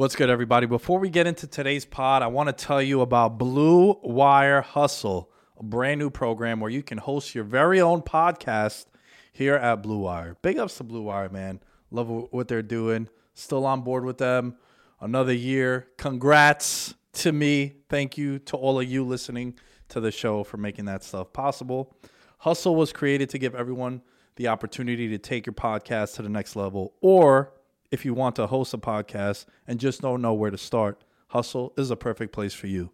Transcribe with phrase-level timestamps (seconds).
[0.00, 0.64] What's good, everybody?
[0.64, 5.30] Before we get into today's pod, I want to tell you about Blue Wire Hustle,
[5.58, 8.86] a brand new program where you can host your very own podcast
[9.30, 10.38] here at Blue Wire.
[10.40, 11.60] Big ups to Blue Wire, man.
[11.90, 13.10] Love what they're doing.
[13.34, 14.56] Still on board with them.
[15.02, 15.88] Another year.
[15.98, 17.74] Congrats to me.
[17.90, 19.58] Thank you to all of you listening
[19.90, 21.94] to the show for making that stuff possible.
[22.38, 24.00] Hustle was created to give everyone
[24.36, 27.52] the opportunity to take your podcast to the next level or
[27.90, 31.72] if you want to host a podcast and just don't know where to start, Hustle
[31.76, 32.90] is a perfect place for you.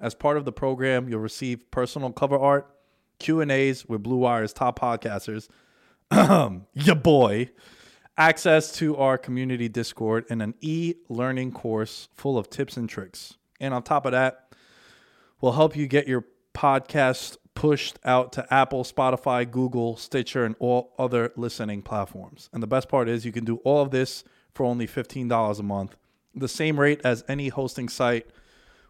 [0.00, 2.70] As part of the program, you'll receive personal cover art,
[3.18, 5.48] Q&As with Blue Wire's top podcasters,
[6.74, 7.50] your boy,
[8.16, 13.36] access to our community Discord, and an e-learning course full of tips and tricks.
[13.60, 14.54] And on top of that,
[15.40, 16.24] we'll help you get your
[16.54, 22.48] podcast pushed out to Apple, Spotify, Google, Stitcher, and all other listening platforms.
[22.52, 24.24] And the best part is you can do all of this
[24.54, 25.96] for only $15 a month,
[26.34, 28.26] the same rate as any hosting site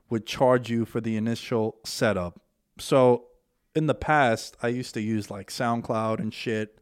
[0.09, 2.41] would charge you for the initial setup.
[2.79, 3.27] So
[3.75, 6.81] in the past, I used to use like SoundCloud and shit,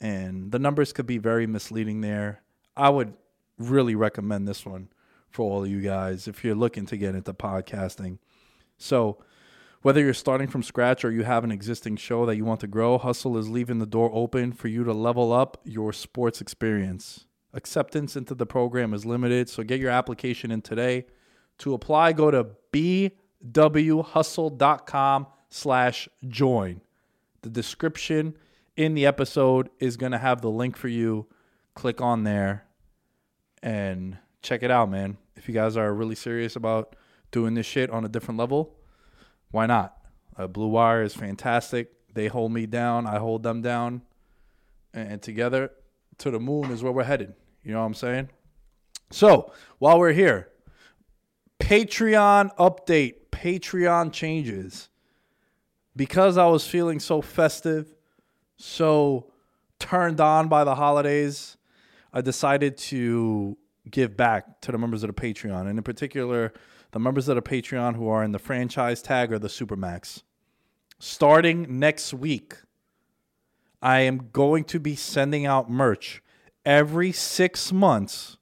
[0.00, 2.42] and the numbers could be very misleading there.
[2.76, 3.14] I would
[3.58, 4.88] really recommend this one
[5.30, 8.18] for all you guys if you're looking to get into podcasting.
[8.78, 9.18] So,
[9.84, 12.66] whether you're starting from scratch or you have an existing show that you want to
[12.66, 17.26] grow, Hustle is leaving the door open for you to level up your sports experience.
[17.52, 21.04] Acceptance into the program is limited, so get your application in today.
[21.58, 23.26] To apply, go to bwhustle.com
[25.50, 26.80] slash join.
[27.42, 28.38] The description
[28.78, 31.26] in the episode is going to have the link for you.
[31.74, 32.64] Click on there
[33.62, 35.18] and check it out, man.
[35.36, 36.96] If you guys are really serious about
[37.30, 38.78] doing this shit on a different level,
[39.54, 39.96] why not?
[40.36, 41.92] Uh, Blue Wire is fantastic.
[42.12, 44.02] They hold me down, I hold them down,
[44.92, 45.70] and, and together
[46.18, 47.34] to the moon is where we're headed.
[47.62, 48.30] You know what I'm saying?
[49.10, 50.48] So while we're here,
[51.60, 54.88] Patreon update, Patreon changes.
[55.96, 57.94] Because I was feeling so festive,
[58.56, 59.30] so
[59.78, 61.56] turned on by the holidays,
[62.12, 63.56] I decided to
[63.88, 66.52] give back to the members of the Patreon, and in particular,
[66.94, 70.22] the members of the Patreon who are in the franchise tag or the Supermax.
[71.00, 72.54] Starting next week,
[73.82, 76.22] I am going to be sending out merch
[76.64, 78.36] every six months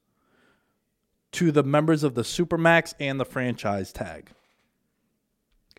[1.33, 4.29] to the members of the Supermax and the franchise tag.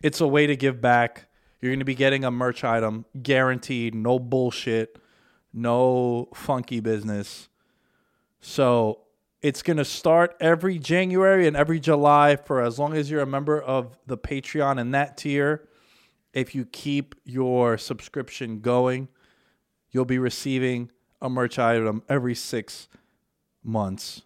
[0.02, 1.28] It's a way to give back.
[1.60, 4.98] You're going to be getting a merch item guaranteed, no bullshit,
[5.52, 7.48] no funky business.
[8.40, 9.03] So
[9.44, 13.26] it's going to start every January and every July for as long as you're a
[13.26, 15.68] member of the Patreon and that tier.
[16.32, 19.08] If you keep your subscription going,
[19.90, 22.88] you'll be receiving a merch item every six
[23.62, 24.22] months.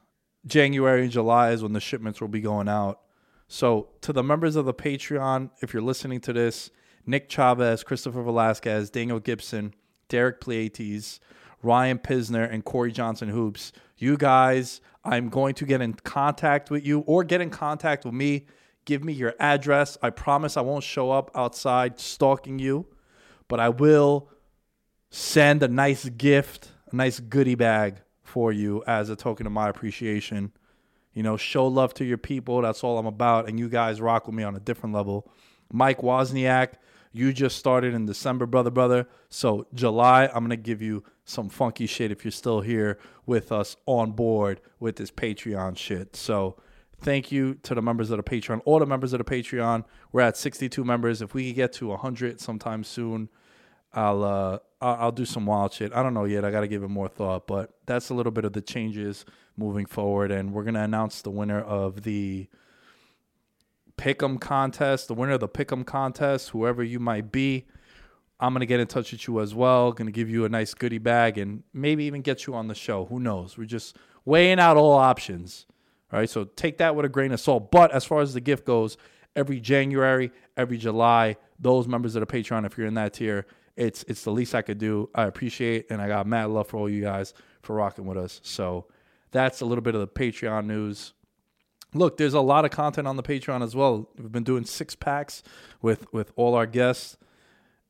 [0.47, 3.01] January and July is when the shipments will be going out.
[3.49, 6.71] So, to the members of the Patreon, if you're listening to this,
[7.07, 9.75] Nick Chavez, Christopher Velasquez, Daniel Gibson,
[10.09, 11.21] Derek Pleiades,
[11.63, 13.73] Ryan Pisner, and Corey Johnson Hoops.
[13.97, 18.15] You guys, I'm going to get in contact with you or get in contact with
[18.15, 18.47] me.
[18.85, 19.99] Give me your address.
[20.03, 22.87] I promise I won't show up outside stalking you,
[23.49, 24.31] but I will
[25.11, 29.69] send a nice gift, a nice goodie bag for you as a token of my
[29.69, 30.53] appreciation.
[31.13, 32.63] You know, show love to your people.
[32.63, 33.49] That's all I'm about.
[33.49, 35.31] And you guys rock with me on a different level.
[35.73, 36.75] Mike Wozniak,
[37.19, 39.09] you just started in December, brother, brother.
[39.29, 43.77] So July, I'm gonna give you some funky shit if you're still here with us
[43.87, 46.15] on board with this Patreon shit.
[46.15, 46.57] So
[47.01, 49.85] thank you to the members of the Patreon, all the members of the Patreon.
[50.13, 51.21] We're at 62 members.
[51.21, 53.31] If we could get to 100 sometime soon,
[53.93, 55.93] I'll uh I'll, do some wild shit.
[55.93, 56.45] I don't know yet.
[56.45, 59.25] I got to give it more thought, but that's a little bit of the changes
[59.57, 62.47] moving forward, and we're gonna announce the winner of the
[63.99, 67.67] pick'em contest, the winner of the pick'em contest, whoever you might be.
[68.41, 69.93] I'm gonna get in touch with you as well.
[69.93, 73.05] Gonna give you a nice goodie bag and maybe even get you on the show.
[73.07, 73.59] Who knows?
[73.59, 75.67] We're just weighing out all options.
[76.13, 77.71] All right, so take that with a grain of salt.
[77.71, 78.97] But as far as the gift goes,
[79.37, 83.47] every January, every July, those members of the Patreon, if you're in that tier,
[83.77, 85.11] it's it's the least I could do.
[85.15, 88.41] I appreciate and I got mad love for all you guys for rocking with us.
[88.43, 88.87] So
[89.31, 91.13] that's a little bit of the Patreon news.
[91.95, 94.09] Look, there's a lot of content on the Patreon as well.
[94.19, 95.43] We've been doing six packs
[95.81, 97.17] with with all our guests,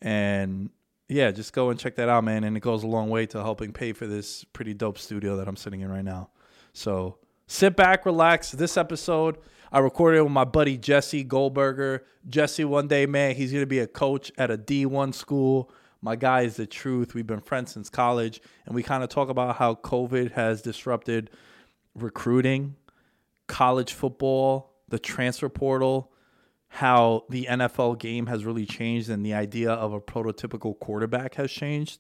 [0.01, 0.71] and
[1.09, 2.45] yeah, just go and check that out, man.
[2.45, 5.49] And it goes a long way to helping pay for this pretty dope studio that
[5.49, 6.31] I'm sitting in right now.
[6.73, 8.53] So sit back, relax.
[8.53, 9.39] This episode
[9.71, 12.05] I recorded it with my buddy Jesse Goldberger.
[12.29, 15.71] Jesse, one day, man, he's gonna be a coach at a D1 school.
[16.01, 17.15] My guy is the truth.
[17.15, 21.31] We've been friends since college, and we kind of talk about how COVID has disrupted
[21.95, 22.77] recruiting
[23.49, 26.13] college football, the transfer portal,
[26.69, 31.51] how the NFL game has really changed and the idea of a prototypical quarterback has
[31.51, 31.99] changed.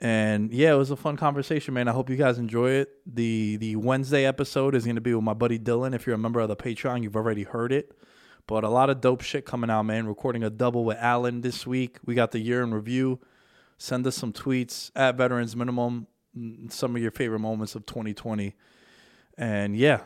[0.00, 1.86] And yeah, it was a fun conversation, man.
[1.86, 2.90] I hope you guys enjoy it.
[3.06, 5.94] The the Wednesday episode is going to be with my buddy Dylan.
[5.94, 7.92] If you're a member of the Patreon, you've already heard it.
[8.46, 10.06] But a lot of dope shit coming out, man.
[10.06, 11.98] Recording a double with Alan this week.
[12.04, 13.20] We got the year in review.
[13.76, 16.06] Send us some tweets at Veterans Minimum,
[16.36, 18.56] mm, some of your favorite moments of 2020.
[19.36, 20.00] And yeah,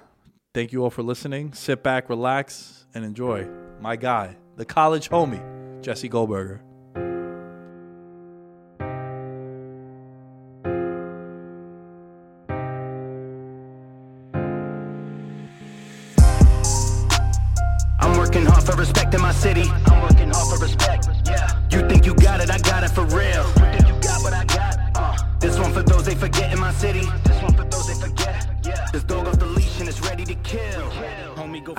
[0.55, 1.53] Thank you all for listening.
[1.53, 3.49] Sit back, relax, and enjoy.
[3.81, 5.43] My guy, the college homie,
[5.83, 6.61] Jesse Goldberger.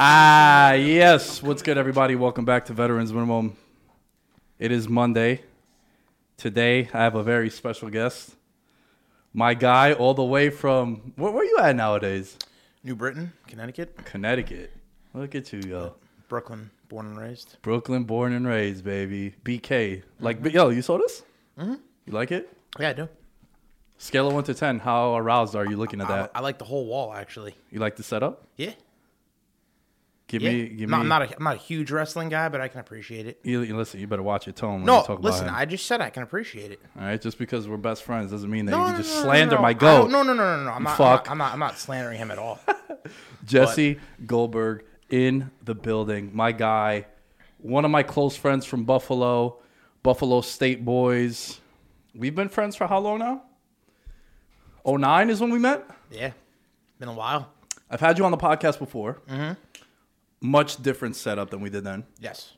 [0.07, 1.41] Ah, yes.
[1.41, 2.15] What's good, everybody?
[2.15, 3.57] Welcome back to Veterans Minimum.
[4.59, 5.41] It is Monday.
[6.37, 8.35] Today, I have a very special guest.
[9.33, 12.37] My guy, all the way from where, where you at nowadays?
[12.83, 14.71] New Britain, Connecticut, Connecticut.
[15.15, 15.95] Look at you, yo.
[16.29, 17.57] Brooklyn, born and raised.
[17.63, 19.33] Brooklyn, born and raised, baby.
[19.43, 20.03] BK.
[20.19, 21.23] Like, yo, you saw this?
[21.57, 21.77] Mm-hmm.
[22.05, 22.55] You like it?
[22.79, 23.09] Yeah, I do.
[23.97, 24.77] Scale of one to ten.
[24.77, 26.31] How aroused are you looking at I, that?
[26.35, 27.55] I like the whole wall actually.
[27.71, 28.43] You like the setup?
[28.55, 28.73] Yeah,
[30.39, 30.51] Give yeah.
[30.51, 31.01] me, give No, me.
[31.03, 33.39] I'm not a I'm not a huge wrestling guy, but I can appreciate it.
[33.43, 34.01] you, you listen.
[34.01, 35.57] You better watch your tone when No, you talk listen, about.
[35.59, 36.79] I just said I can appreciate it.
[36.99, 39.21] All right, just because we're best friends doesn't mean that No, you no, just no,
[39.23, 40.11] slander my goat.
[40.11, 40.71] No, no, no, no, no.
[40.71, 41.31] I'm not, Fuck.
[41.31, 41.53] I'm not.
[41.53, 41.69] I'm not.
[41.69, 42.59] I'm not slandering him at all.
[43.45, 46.31] Jesse Goldberg in the building.
[46.33, 47.05] My guy,
[47.59, 49.59] one of my close friends from Buffalo,
[50.03, 51.59] Buffalo State boys.
[52.13, 53.43] We've been friends for how long now?
[54.85, 55.85] 09 is when we met.
[56.11, 56.31] yeah,
[56.99, 57.51] been a while.
[57.89, 59.21] I've had you on the podcast before.
[59.29, 59.53] Mm-hmm.
[60.41, 62.03] Much different setup than we did then.
[62.19, 62.53] Yes,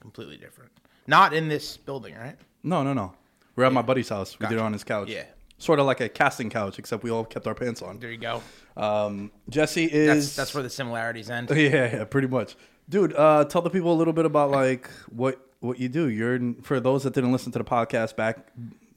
[0.00, 0.72] completely different.
[1.06, 2.36] Not in this building, right?
[2.62, 3.14] No, no, no.
[3.56, 4.38] We're at my buddy's house.
[4.38, 5.08] We did it on his couch.
[5.08, 5.24] Yeah.
[5.58, 7.98] Sort of like a casting couch, except we all kept our pants on.
[7.98, 8.42] There you go.
[8.76, 10.36] Um, Jesse That's is.
[10.36, 11.50] that's where the similarities end.
[11.54, 12.56] Yeah, yeah, pretty much.
[12.88, 16.08] Dude, uh, tell the people a little bit about like what what you do.
[16.08, 18.48] You're for those that didn't listen to the podcast back,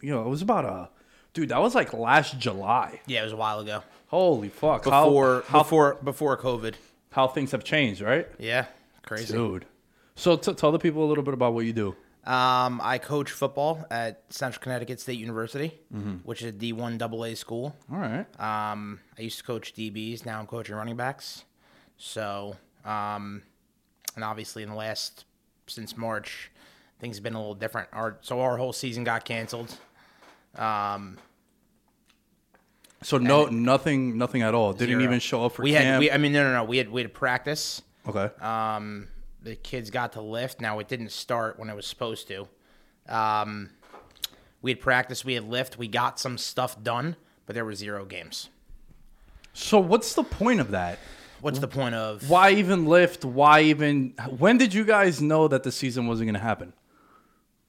[0.01, 0.89] you know, it was about a
[1.33, 1.49] dude.
[1.49, 2.99] That was like last July.
[3.05, 3.83] Yeah, it was a while ago.
[4.07, 4.83] Holy fuck!
[4.83, 6.73] Before how how, before before COVID.
[7.15, 8.65] How things have changed, right, Yeah,
[9.03, 9.33] crazy.
[9.33, 9.65] dude?
[10.17, 11.95] So t- tell the people a little bit about what you do.
[12.25, 16.15] Um, I coach football at Central Connecticut State University, Mm-hmm.
[16.23, 17.75] which is a D1 AA school.
[17.91, 18.25] All right.
[18.39, 20.25] Um, I used to coach DBs.
[20.25, 21.45] Now I'm coaching running backs.
[21.97, 23.43] So, um,
[24.15, 25.25] and obviously in the last
[25.67, 26.51] since March,
[26.99, 27.89] things have been a little different.
[27.93, 29.77] Our so our whole season got canceled.
[30.57, 31.17] Um,
[33.05, 34.73] So no, nothing, nothing at all.
[34.73, 35.03] Didn't zero.
[35.03, 35.85] even show up for we camp.
[35.85, 35.99] had.
[35.99, 36.63] We, I mean, no, no, no.
[36.63, 37.83] We had we had practice.
[38.07, 38.33] okay.
[38.43, 39.09] Um,
[39.43, 40.59] the kids got to lift.
[40.59, 42.47] Now it didn't start when it was supposed to.
[43.07, 43.69] Um,
[44.63, 48.05] we had practice, we had lift, we got some stuff done, but there were zero
[48.05, 48.49] games.
[49.53, 50.97] So what's the point of that?
[51.41, 53.23] What's the point of Why even lift?
[53.23, 54.15] Why even?
[54.39, 56.73] When did you guys know that the season wasn't going to happen?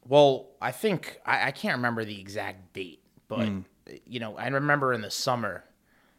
[0.09, 3.61] Well, I think I, I can't remember the exact date, but Hmm.
[4.07, 5.65] You know, I remember in the summer,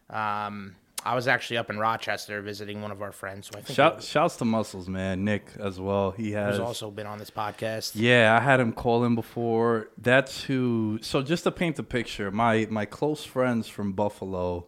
[0.09, 3.47] um, I was actually up in Rochester visiting one of our friends.
[3.47, 5.23] So I think Shout, he shouts to Muscles, man.
[5.23, 6.11] Nick as well.
[6.11, 7.91] He has also been on this podcast.
[7.95, 9.89] Yeah, I had him call in before.
[9.97, 10.99] That's who.
[11.01, 14.65] So just to paint the picture, my my close friends from Buffalo,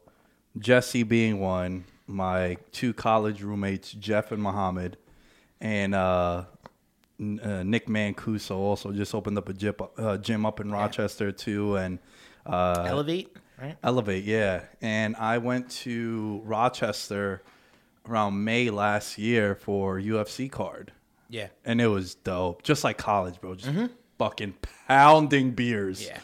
[0.58, 4.98] Jesse being one, my two college roommates, Jeff and Muhammad,
[5.60, 6.46] and uh,
[7.20, 11.32] N- uh, Nick Mancuso also just opened up a gym, uh, gym up in Rochester
[11.32, 12.00] too, and
[12.46, 13.76] uh, Elevate, right?
[13.84, 14.64] Elevate, yeah.
[14.82, 17.42] And I went to Rochester
[18.08, 20.92] around May last year for UFC card
[21.30, 21.48] Yeah.
[21.66, 22.64] and it was dope.
[22.64, 23.56] Just like college, bro.
[23.56, 23.72] Just
[24.18, 24.54] fucking
[24.88, 26.02] pounding beers.
[26.02, 26.12] Mm-hmm.
[26.16, 26.20] Yeah.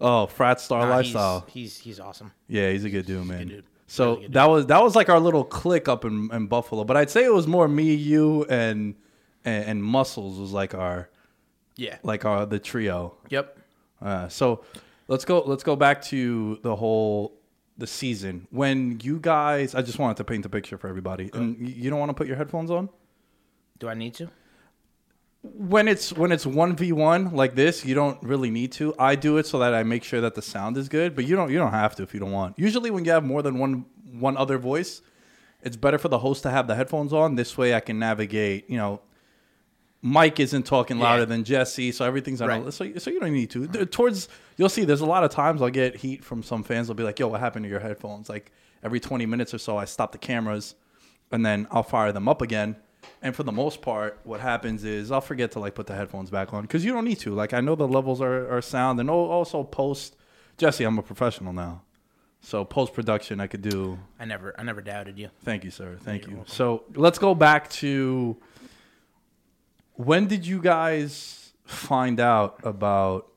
[0.00, 1.44] Oh, frat star Nah, lifestyle.
[1.48, 2.32] He's, he's he's awesome.
[2.48, 3.48] yeah, he's a good dude, man.
[3.48, 3.64] dude.
[3.86, 6.84] So Really good that was that was like our little clique up in, in Buffalo.
[6.84, 8.94] But I'd say it was more me, you, and,
[9.44, 11.08] and and Muscles was like our
[11.76, 11.96] Yeah.
[12.02, 13.14] like our the trio.
[13.30, 13.58] Yep.
[14.02, 14.64] Uh, so
[15.08, 17.38] let's go let's go back to the whole
[17.76, 19.74] the season when you guys.
[19.74, 21.30] I just wanted to paint the picture for everybody.
[21.32, 22.88] And you you don't want to put your headphones on.
[23.78, 24.30] Do I need to?
[25.44, 28.94] when it's when it's one v one like this, you don't really need to.
[28.98, 31.36] I do it so that I make sure that the sound is good, but you
[31.36, 32.58] don't you don't have to if you don't want.
[32.58, 35.02] Usually, when you have more than one one other voice,
[35.62, 37.34] it's better for the host to have the headphones on.
[37.34, 38.70] This way, I can navigate.
[38.70, 39.00] You know,
[40.06, 41.24] Mike isn't talking louder Yeah.
[41.24, 42.48] than Jesse, so everything's on.
[42.48, 42.72] Right.
[42.74, 43.66] So so you don't need to.
[43.66, 46.88] There- Towards you'll see, there's a lot of times I'll get heat from some fans.
[46.88, 49.78] They'll be like, "Yo, what happened to your headphones?" Like every 20 minutes or so,
[49.78, 50.74] I stop the cameras,
[51.32, 52.76] and then I'll fire them up again.
[53.22, 56.28] And for the most part, what happens is I'll forget to like put the headphones
[56.28, 57.32] back on because you don't need to.
[57.34, 60.16] Like I know the levels are, are sound, and also post.
[60.58, 61.80] Jesse, I'm a professional now,
[62.42, 63.98] so post production I could do.
[64.20, 65.30] I never I never doubted you.
[65.44, 65.96] Thank you, sir.
[66.02, 66.44] Thank you.
[66.46, 68.36] So let's go back to
[69.94, 73.28] when did you guys find out about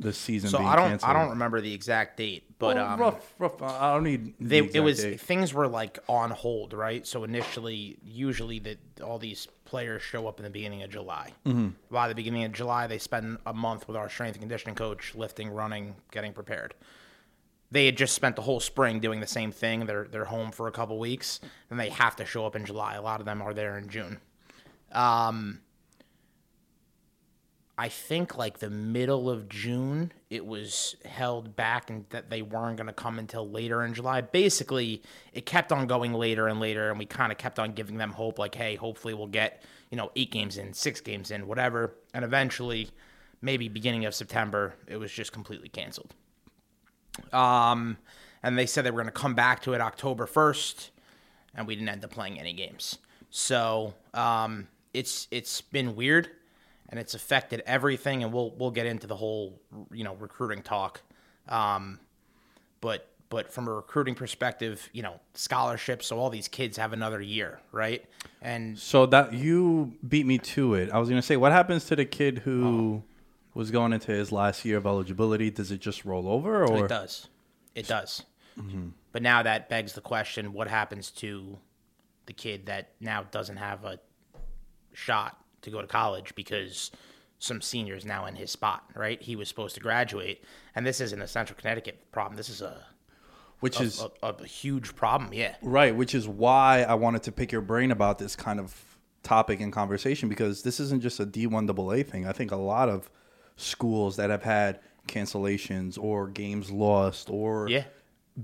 [0.00, 1.10] the season So being I don't canceled?
[1.10, 3.62] I don't remember the exact date, but Well, um, rough, rough.
[3.62, 4.34] I don't need.
[4.40, 5.20] the they it was date.
[5.20, 7.06] things were like on hold, right?
[7.06, 11.32] So initially, usually that all these players show up in the beginning of July.
[11.46, 11.68] Mm-hmm.
[11.90, 15.14] By the beginning of July, they spend a month with our strength and conditioning coach,
[15.14, 16.74] lifting, running, getting prepared.
[17.70, 19.86] They had just spent the whole spring doing the same thing.
[19.86, 21.40] They're they're home for a couple weeks,
[21.70, 22.94] and they have to show up in July.
[22.94, 24.20] A lot of them are there in June.
[24.92, 25.60] Um,
[27.76, 32.76] I think like the middle of June, it was held back and that they weren't
[32.76, 34.20] going to come until later in July.
[34.20, 35.02] Basically,
[35.32, 38.12] it kept on going later and later, and we kind of kept on giving them
[38.12, 41.96] hope like, hey, hopefully we'll get, you know, eight games in, six games in, whatever.
[42.12, 42.90] And eventually,
[43.42, 46.14] maybe beginning of September, it was just completely canceled.
[47.32, 47.98] Um,
[48.44, 50.90] and they said they were going to come back to it October 1st,
[51.56, 52.98] and we didn't end up playing any games.
[53.30, 56.30] So um, it's it's been weird,
[56.88, 58.22] and it's affected everything.
[58.22, 59.60] And we'll we'll get into the whole
[59.92, 61.02] you know recruiting talk.
[61.48, 61.98] Um,
[62.80, 66.06] but but from a recruiting perspective, you know scholarships.
[66.06, 68.04] So all these kids have another year, right?
[68.40, 70.90] And So that you beat me to it.
[70.90, 73.02] I was gonna say, what happens to the kid who
[73.54, 75.50] was going into his last year of eligibility?
[75.50, 77.28] Does it just roll over, or It does.
[77.74, 78.22] It does.
[79.12, 81.58] But now that begs the question: What happens to
[82.26, 83.98] the kid that now doesn't have a
[84.92, 86.90] shot to go to college because
[87.38, 88.84] some senior is now in his spot?
[88.94, 89.20] Right?
[89.20, 90.42] He was supposed to graduate,
[90.74, 92.36] and this isn't a Central Connecticut problem.
[92.36, 92.86] This is a
[93.60, 95.32] which is a, a, a huge problem.
[95.32, 95.54] Yeah.
[95.62, 98.74] Right, which is why I wanted to pick your brain about this kind of
[99.22, 102.26] topic and conversation because this isn't just a D1 AA thing.
[102.26, 103.08] I think a lot of
[103.56, 107.84] schools that have had cancellations or games lost or Yeah.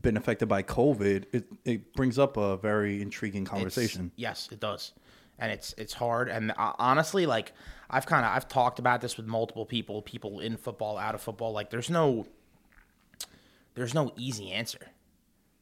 [0.01, 4.13] been affected by COVID, it, it brings up a very intriguing It's- conversation.
[4.17, 4.93] yes, it does,
[5.41, 6.29] and it's it's hard.
[6.29, 7.53] And uh, honestly, like
[7.89, 11.21] I've kind of I've talked about this with multiple people, people in football, out of
[11.21, 11.53] football.
[11.53, 12.27] Like there's no
[13.75, 14.79] there's no easy answer.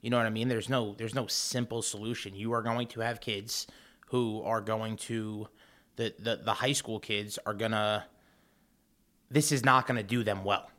[0.01, 0.49] You know what I mean?
[0.49, 2.35] There's no there's no simple solution.
[2.35, 3.67] You are going to have kids
[4.09, 5.49] who are going to
[5.97, 8.05] the the, the high school kids are gonna
[9.31, 10.71] this is not going to do them well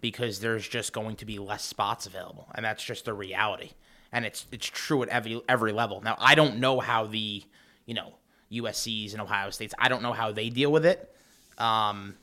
[0.00, 3.70] because there's just going to be less spots available, and that's just the reality.
[4.10, 6.00] And it's it's true at every every level.
[6.00, 7.44] Now I don't know how the
[7.86, 8.14] you know
[8.52, 9.74] USC's and Ohio States.
[9.78, 11.14] I don't know how they deal with it,
[11.58, 12.16] um,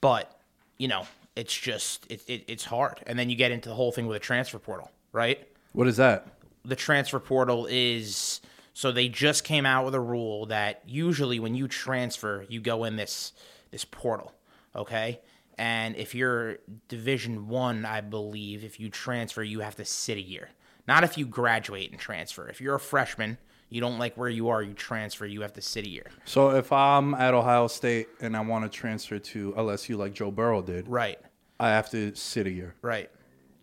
[0.00, 0.40] but
[0.78, 1.06] you know
[1.36, 3.00] it's just it, it it's hard.
[3.06, 5.46] And then you get into the whole thing with the transfer portal, right?
[5.72, 6.26] What is that?
[6.64, 8.40] the transfer portal is
[8.74, 12.84] so they just came out with a rule that usually when you transfer you go
[12.84, 13.32] in this
[13.70, 14.34] this portal
[14.76, 15.20] okay
[15.58, 20.16] And if you're Division One, I, I believe, if you transfer, you have to sit
[20.16, 20.48] a year.
[20.88, 22.48] Not if you graduate and transfer.
[22.48, 23.36] If you're a freshman,
[23.70, 26.06] you don't like where you are, you transfer, you have to sit a year.
[26.24, 30.30] So if I'm at Ohio State and I want to transfer to LSU like Joe
[30.30, 31.18] Burrow did, Right.
[31.58, 32.74] I have to sit a year.
[32.82, 33.10] Right.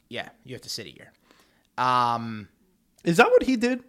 [0.10, 1.12] Yeah, you have to sit a year.
[1.78, 2.48] Um,
[3.04, 3.84] Is that what he did?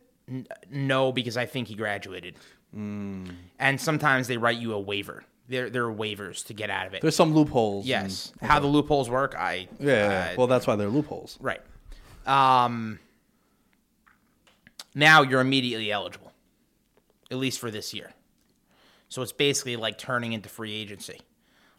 [0.70, 2.34] no, because I think he graduated.
[2.74, 5.24] And sometimes they write you a waiver.
[5.48, 7.00] There, there are waivers to get out of it.
[7.00, 7.84] There's some loopholes.
[7.84, 8.32] and- yes.
[8.42, 9.86] How the loopholes work, I yeah.
[10.26, 10.30] yeah.
[10.32, 11.38] uh, well, that's why they're loopholes.
[11.40, 11.60] Right.
[12.26, 12.98] Um,
[14.98, 16.32] now you're immediately eligible,
[17.30, 18.10] at least for this year.
[19.08, 21.20] So it's basically like turning into free agency.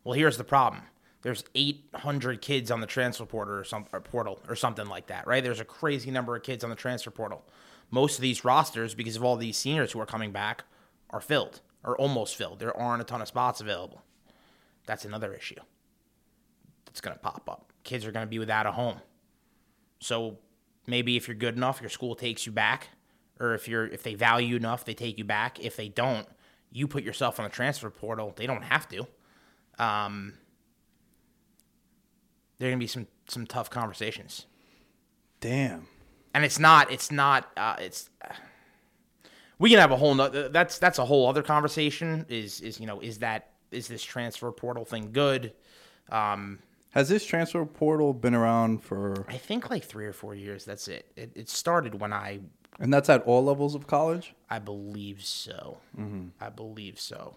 [0.03, 0.83] Well, here's the problem.
[1.21, 5.27] There's 800 kids on the transfer portal or, some, or portal or something like that,
[5.27, 5.43] right?
[5.43, 7.43] There's a crazy number of kids on the transfer portal.
[7.91, 10.63] Most of these rosters, because of all these seniors who are coming back,
[11.09, 12.59] are filled or almost filled.
[12.59, 14.01] There aren't a ton of spots available.
[14.85, 15.59] That's another issue
[16.85, 17.73] that's going to pop up.
[17.83, 19.01] Kids are going to be without a home.
[19.99, 20.37] So
[20.87, 22.87] maybe if you're good enough, your school takes you back,
[23.39, 25.59] or if you're if they value you enough, they take you back.
[25.59, 26.27] If they don't,
[26.71, 28.33] you put yourself on the transfer portal.
[28.35, 29.07] They don't have to.
[29.77, 30.33] Um,
[32.57, 34.45] there are gonna be some some tough conversations,
[35.39, 35.87] Damn.
[36.33, 38.09] and it's not it's not uh, it's.
[39.57, 42.25] we can have a whole nother, that's that's a whole other conversation.
[42.27, 45.53] Is is you know is that is this transfer portal thing good?
[46.11, 49.25] Um, Has this transfer portal been around for?
[49.29, 50.65] I think like three or four years.
[50.65, 51.05] That's it.
[51.15, 52.39] It, it started when I
[52.79, 54.33] And that's at all levels of college.
[54.49, 55.79] I believe so.
[55.97, 56.27] Mm-hmm.
[56.39, 57.35] I believe so.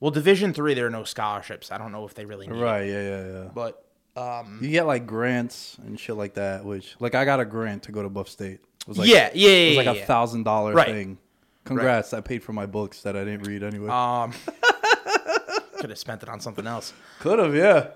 [0.00, 1.70] Well, Division three, there are no scholarships.
[1.72, 2.86] I don't know if they really need it, Right.
[2.86, 3.02] Yeah.
[3.02, 3.26] Yeah.
[3.32, 3.48] Yeah.
[3.54, 3.84] but
[4.16, 6.64] um, You get like grants and shit like that.
[6.64, 8.60] Which, like, I got a grant to go to Buff State.
[8.80, 11.18] It was like, yeah, yeah, yeah, It was like yeah, a thousand dollar thing.
[11.64, 12.12] Congrats!
[12.12, 13.88] I paid for my books that I didn't read anyway.
[13.88, 14.34] Um,
[15.78, 16.92] could have spent it on something else.
[17.20, 17.88] Could have, yeah.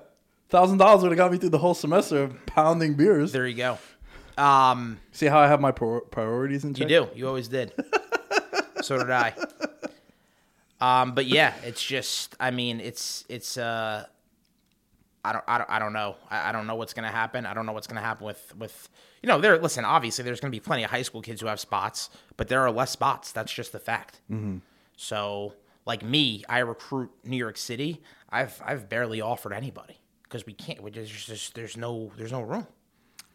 [0.48, 3.32] Thousand dollars would have got me through the whole semester of pounding beers.
[3.32, 3.76] There you go.
[4.38, 7.08] Um, See how I have my prior- priorities in you do.
[7.14, 7.72] You always did.
[8.82, 9.34] so did I.
[10.80, 12.36] Um, but yeah, it's just.
[12.38, 13.58] I mean, it's it's.
[13.58, 14.06] Uh,
[15.24, 16.16] I don't, I don't, I don't know.
[16.30, 17.44] I, I don't know what's going to happen.
[17.44, 18.88] I don't know what's going to happen with, with,
[19.22, 21.48] you know, there, listen, obviously there's going to be plenty of high school kids who
[21.48, 23.32] have spots, but there are less spots.
[23.32, 24.20] That's just the fact.
[24.30, 24.58] Mm-hmm.
[24.96, 28.00] So like me, I recruit New York City.
[28.30, 32.42] I've, I've barely offered anybody because we can't, we just, just, there's no, there's no
[32.42, 32.66] room.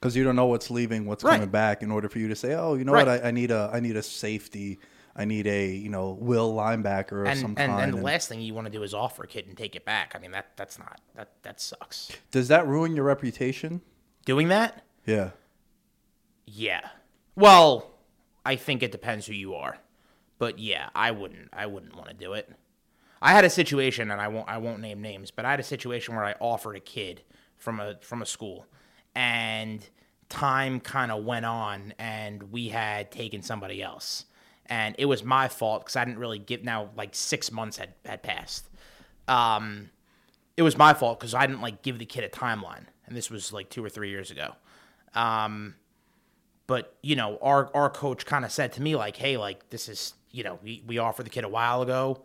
[0.04, 1.36] Because you don't know what's leaving, what's Right.
[1.36, 1.82] coming back.
[1.82, 3.08] In order for you to say, oh, you know Right.
[3.08, 4.78] what, I, I need a, I need a safety,
[5.16, 7.84] I need a, you know, will linebacker of And, some and, kind.
[7.84, 9.78] and the and- last thing you want to do is offer a kid and take
[9.78, 10.12] it back.
[10.14, 12.12] I mean, that, that's not, that, that sucks.
[12.32, 13.80] Does that ruin your reputation?
[14.26, 14.84] Doing that?
[15.06, 15.30] Yeah.
[16.46, 16.82] Yeah.
[17.38, 17.90] Well,
[18.46, 19.78] I think it depends who you are.
[20.38, 22.52] But yeah, I wouldn't I wouldn't want to do it.
[23.22, 25.64] I had a situation and I won't I won't name names, but I had a
[25.64, 27.22] situation where I offered a kid
[27.56, 28.66] from a from a school
[29.16, 29.88] and
[30.30, 34.26] time kind of went on and we had taken somebody else.
[34.66, 37.94] And it was my fault cuz I didn't really give now like 6 months had
[38.06, 38.70] had passed.
[39.28, 39.90] Um
[40.56, 42.86] it was my fault cuz I didn't like give the kid a timeline.
[43.06, 44.56] And this was like 2 or 3 years ago.
[45.14, 45.76] Um
[46.68, 49.90] but you know our our coach kind of said to me like hey like this
[49.90, 52.22] is you know we, we offered the kid a while ago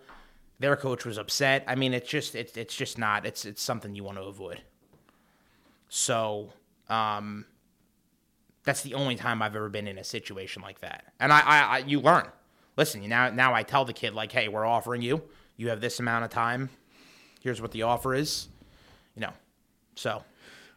[0.59, 3.94] their coach was upset i mean it's just it's it's just not it's it's something
[3.94, 4.62] you want to avoid
[5.88, 6.53] so
[6.88, 7.44] um
[8.64, 11.59] that's the only time i've ever been in a situation like that and i i,
[11.59, 12.27] I you learn
[12.77, 15.22] listen you now now i tell the kid like hey we're offering you
[15.57, 16.70] you have this amount of time
[17.40, 18.48] here's what the offer is
[19.14, 19.33] you know
[19.94, 20.22] so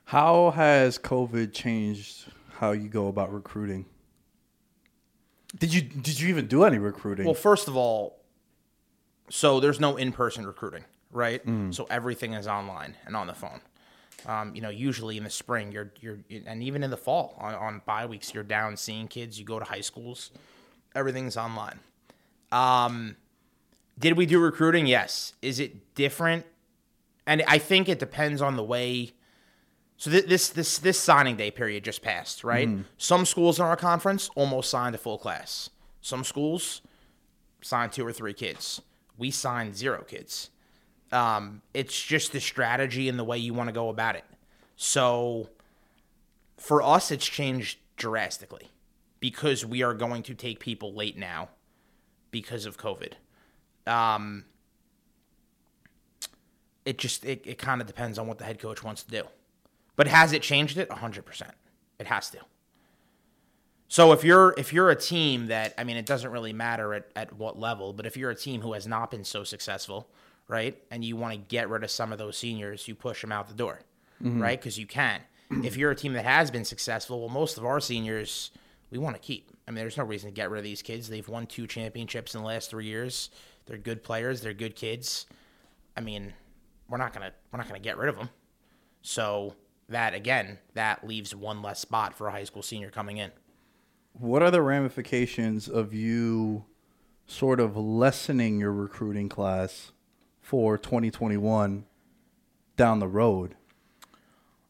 [0.05, 2.25] How has COVID changed
[2.57, 3.85] how you go about recruiting?
[5.57, 7.25] Did you did you even do any recruiting?
[7.25, 8.19] Well, first of all,
[9.29, 11.41] so there's no in-person recruiting, right?
[11.71, 13.61] So everything is online and on the phone.
[14.25, 17.55] Um, you know, usually in the spring, you're you're and even in the fall on,
[17.55, 19.39] on bye weeks, you're down seeing kids.
[19.39, 20.31] You go to high schools,
[20.93, 21.79] everything's online.
[22.51, 23.15] Um,
[23.97, 24.85] did we do recruiting?
[24.87, 25.33] Yes.
[25.41, 26.45] Is it different?
[27.25, 29.13] And I think it depends on the way.
[29.97, 32.67] So thi- this this this signing day period just passed, right?
[32.97, 35.69] Some schools in our conference almost signed a full class.
[36.01, 36.81] Some schools
[37.61, 38.81] signed two or three kids.
[39.17, 40.50] We signed zero kids.
[41.11, 44.23] Um, it's just the strategy and the way you want to go about it.
[44.75, 45.49] So
[46.57, 48.69] for us, it's changed drastically
[49.19, 51.49] because we are going to take people late now
[52.31, 53.13] because of COVID.
[53.85, 54.45] Um,
[56.85, 59.23] it just it, it kind of depends on what the head coach wants to do.
[59.95, 60.89] But has it changed it?
[60.89, 61.51] 100%.
[61.99, 62.39] It has to.
[63.87, 67.11] So if you're if you're a team that I mean it doesn't really matter at,
[67.15, 70.09] at what level, but if you're a team who has not been so successful
[70.51, 70.77] right?
[70.91, 73.47] And you want to get rid of some of those seniors, you push them out
[73.47, 73.79] the door,
[74.21, 74.41] mm-hmm.
[74.41, 74.59] right?
[74.59, 75.21] Because you can.
[75.63, 78.51] if you're a team that has been successful, well, most of our seniors
[78.91, 79.49] we want to keep.
[79.65, 81.07] I mean, there's no reason to get rid of these kids.
[81.07, 83.29] They've won two championships in the last three years.
[83.65, 84.41] They're good players.
[84.41, 85.25] They're good kids.
[85.95, 86.33] I mean,
[86.89, 88.29] we're not gonna we're not gonna get rid of them.
[89.01, 89.55] So
[89.87, 93.31] that again, that leaves one less spot for a high school senior coming in.
[94.11, 96.65] What are the ramifications of you
[97.25, 99.93] sort of lessening your recruiting class
[100.41, 101.85] for 2021
[102.75, 103.55] down the road?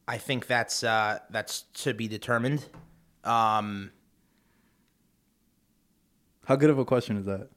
[0.06, 2.64] I think that's uh, that's to be determined.
[3.24, 3.92] Um,
[6.46, 7.48] How good of a question is that?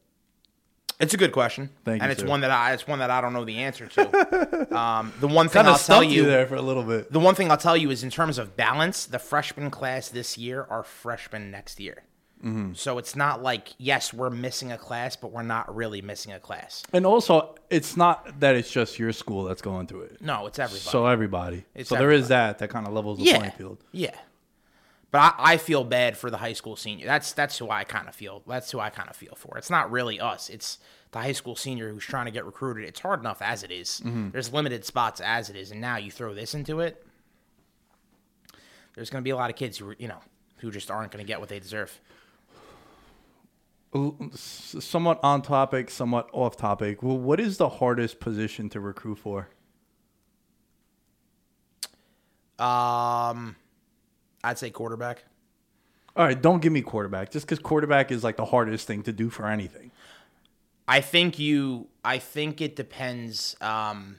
[0.98, 2.28] it's a good question, Thank and you, it's sir.
[2.28, 4.78] one that I it's one that I don't know the answer to.
[4.78, 7.12] um, the one thing I'll tell stumped you you, there for a little bit.
[7.12, 10.38] the one thing I'll tell you is in terms of balance, the freshman class this
[10.38, 12.04] year are freshmen next year.
[12.44, 12.74] Mm-hmm.
[12.74, 16.40] So it's not like yes, we're missing a class, but we're not really missing a
[16.40, 16.84] class.
[16.94, 20.22] And also, it's not that it's just your school that's going through it.
[20.22, 20.90] No, it's everybody.
[20.90, 21.66] So everybody.
[21.74, 23.84] It's so there is that that kind of levels the yeah, playing field.
[23.92, 24.16] yeah.
[25.12, 27.06] But I, I feel bad for the high school senior.
[27.06, 28.44] That's that's who I kind of feel.
[28.46, 29.58] That's who I kind of feel for.
[29.58, 30.50] It's not really us.
[30.50, 30.78] It's
[31.12, 32.84] the high school senior who's trying to get recruited.
[32.84, 34.02] It's hard enough as it is.
[34.04, 34.32] Mm-hmm.
[34.32, 37.06] There's limited spots as it is, and now you throw this into it.
[38.96, 40.20] There's going to be a lot of kids who you know
[40.58, 41.98] who just aren't going to get what they deserve.
[44.34, 47.02] Somewhat on topic, somewhat off topic.
[47.02, 49.50] Well, what is the hardest position to recruit for?
[52.60, 53.56] Um,
[54.44, 55.24] I'd say quarterback.
[56.16, 57.32] All right, don't give me quarterback.
[57.32, 59.92] Just because quarterback is like the hardest thing to do for anything.
[60.88, 61.88] I think you.
[62.04, 63.56] I think it depends.
[63.60, 64.18] Um,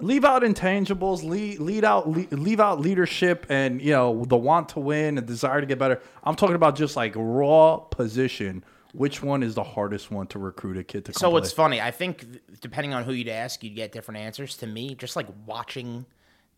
[0.00, 1.24] Leave out intangibles.
[1.24, 2.08] Lead, lead out.
[2.08, 5.78] Leave, leave out leadership and you know the want to win, the desire to get
[5.78, 6.00] better.
[6.22, 8.64] I'm talking about just like raw position.
[8.94, 11.40] Which one is the hardest one to recruit a kid to come So play?
[11.42, 11.80] it's funny.
[11.80, 14.56] I think depending on who you'd ask, you'd get different answers.
[14.58, 16.06] To me, just like watching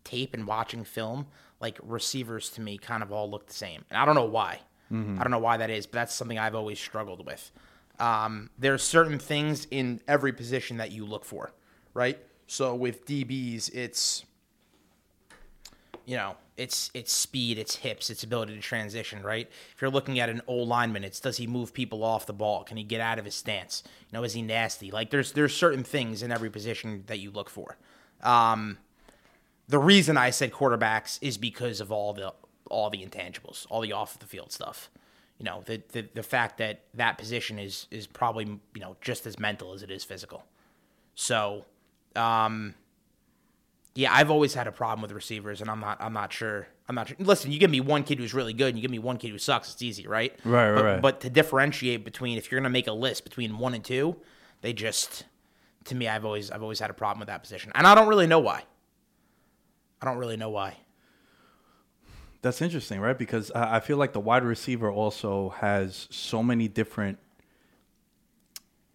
[0.03, 1.27] tape and watching film,
[1.59, 3.83] like receivers to me kind of all look the same.
[3.89, 4.59] And I don't know why.
[4.93, 7.49] I don't know why that is, but that's something I've always struggled with.
[7.97, 11.51] Um, are certain things in every position that you look for,
[11.93, 12.19] right?
[12.51, 14.25] So with DBs, it's
[16.05, 19.49] you know, it's it's speed, it's hips, it's ability to transition, right?
[19.73, 22.65] If you're looking at an O lineman, it's does he move people off the ball?
[22.65, 23.83] Can he get out of his stance?
[24.11, 24.91] You know, is he nasty?
[24.91, 27.77] Like there's there's certain things in every position that you look for.
[28.21, 28.79] Um,
[29.69, 32.33] the reason I said quarterbacks is because of all the
[32.69, 34.91] all the intangibles, all the off the field stuff.
[35.37, 38.43] You know, the, the the fact that that position is is probably
[38.75, 40.43] you know just as mental as it is physical.
[41.15, 41.65] So,
[42.15, 42.75] um,
[43.95, 45.97] yeah, I've always had a problem with receivers, and I'm not.
[45.99, 46.67] I'm not sure.
[46.87, 47.17] I'm not sure.
[47.19, 49.31] Listen, you give me one kid who's really good, and you give me one kid
[49.31, 49.73] who sucks.
[49.73, 50.37] It's easy, right?
[50.43, 51.01] Right, right, but, right.
[51.01, 54.15] But to differentiate between, if you're gonna make a list between one and two,
[54.61, 55.25] they just,
[55.85, 58.07] to me, I've always, I've always had a problem with that position, and I don't
[58.07, 58.63] really know why.
[60.01, 60.77] I don't really know why.
[62.41, 63.17] That's interesting, right?
[63.17, 67.19] Because I I feel like the wide receiver also has so many different.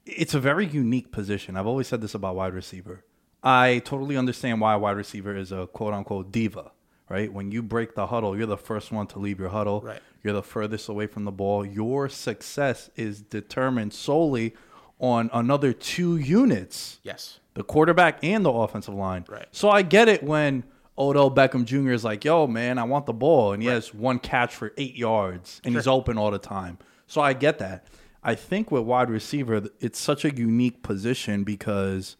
[0.07, 1.57] It's a very unique position.
[1.57, 3.05] I've always said this about wide receiver.
[3.43, 6.73] I totally understand why a wide receiver is a quote unquote diva,
[7.09, 7.33] right?
[7.33, 9.81] When you break the huddle, you're the first one to leave your huddle.
[9.83, 10.01] Right.
[10.23, 11.65] You're the furthest away from the ball.
[11.65, 14.55] Your success is determined solely
[14.99, 17.39] on another two units Yes.
[17.55, 19.25] the quarterback and the offensive line.
[19.29, 19.47] Right.
[19.53, 20.65] So I get it when
[20.99, 21.91] Odell Beckham Jr.
[21.93, 24.97] is like, "Yo, man, I want the ball," and he has one catch for eight
[24.97, 26.79] yards, and he's open all the time.
[27.07, 27.87] So I get that.
[28.27, 32.17] I think with wide receiver, it's such a unique position because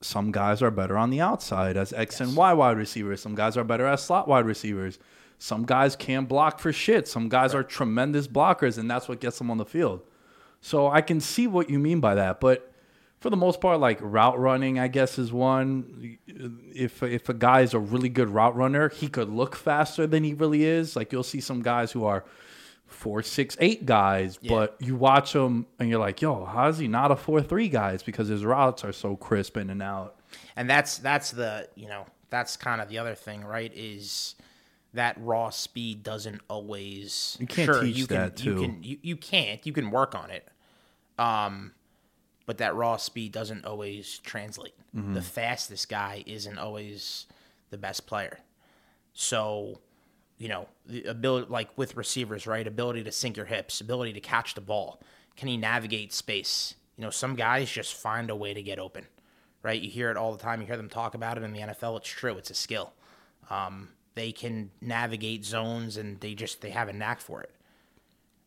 [0.00, 3.22] some guys are better on the outside as X and Y wide receivers.
[3.22, 4.98] Some guys are better as slot wide receivers.
[5.38, 7.06] Some guys can't block for shit.
[7.06, 10.02] Some guys are tremendous blockers, and that's what gets them on the field.
[10.60, 12.72] So I can see what you mean by that, but
[13.20, 16.18] for the most part, like route running, I guess is one.
[16.26, 20.24] If if a guy is a really good route runner, he could look faster than
[20.24, 20.96] he really is.
[20.96, 22.24] Like you'll see some guys who are
[22.86, 26.88] four, six, eight guys, but you watch them and you're like, yo, how is he
[26.88, 28.02] not a four three guys?
[28.02, 30.16] Because his routes are so crisp in and out.
[30.56, 34.34] and that's that's the you know that's kind of the other thing right is
[34.94, 38.60] that raw speed doesn't always You can't sure, teach you can, that, you too.
[38.62, 40.48] can you, you can't you can work on it
[41.18, 41.72] um
[42.46, 45.12] but that raw speed doesn't always translate Mm-hmm.
[45.14, 47.26] the fastest guy isn't always
[47.70, 48.38] the best player
[49.12, 49.78] so
[50.38, 52.66] you know the ability like with receivers right?
[52.66, 55.00] Ability to sink your hips ability to catch the ball.
[55.36, 56.74] Can he navigate space?
[56.96, 59.06] You know some guys just find a way to get open
[59.62, 59.80] right?
[59.80, 60.60] You hear it all the time.
[60.60, 62.36] You hear them talk about it in the nfl it's true.
[62.36, 62.92] It's a skill.
[63.50, 67.50] Um, they can navigate zones and they just they have a knack for it.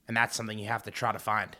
[0.08, 1.56] And that's something you have to try to find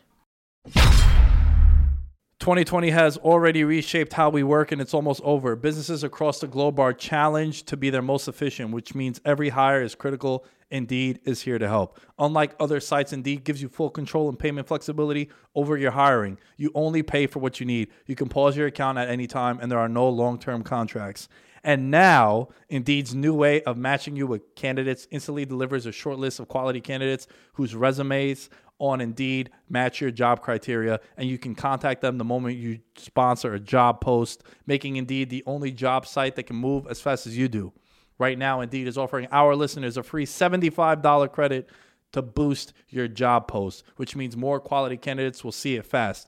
[2.40, 5.54] 2020 has already reshaped how we work and it's almost over.
[5.54, 9.82] Businesses across the globe are challenged to be their most efficient, which means every hire
[9.82, 10.46] is critical.
[10.70, 12.00] Indeed is here to help.
[12.18, 16.38] Unlike other sites, Indeed gives you full control and payment flexibility over your hiring.
[16.56, 17.88] You only pay for what you need.
[18.06, 21.28] You can pause your account at any time and there are no long-term contracts.
[21.62, 26.40] And now, Indeed's new way of matching you with candidates instantly delivers a short list
[26.40, 28.48] of quality candidates whose resumes
[28.80, 33.54] on Indeed match your job criteria, and you can contact them the moment you sponsor
[33.54, 37.38] a job post, making Indeed the only job site that can move as fast as
[37.38, 37.72] you do.
[38.18, 41.70] Right now, Indeed is offering our listeners a free $75 credit
[42.12, 46.26] to boost your job post, which means more quality candidates will see it fast.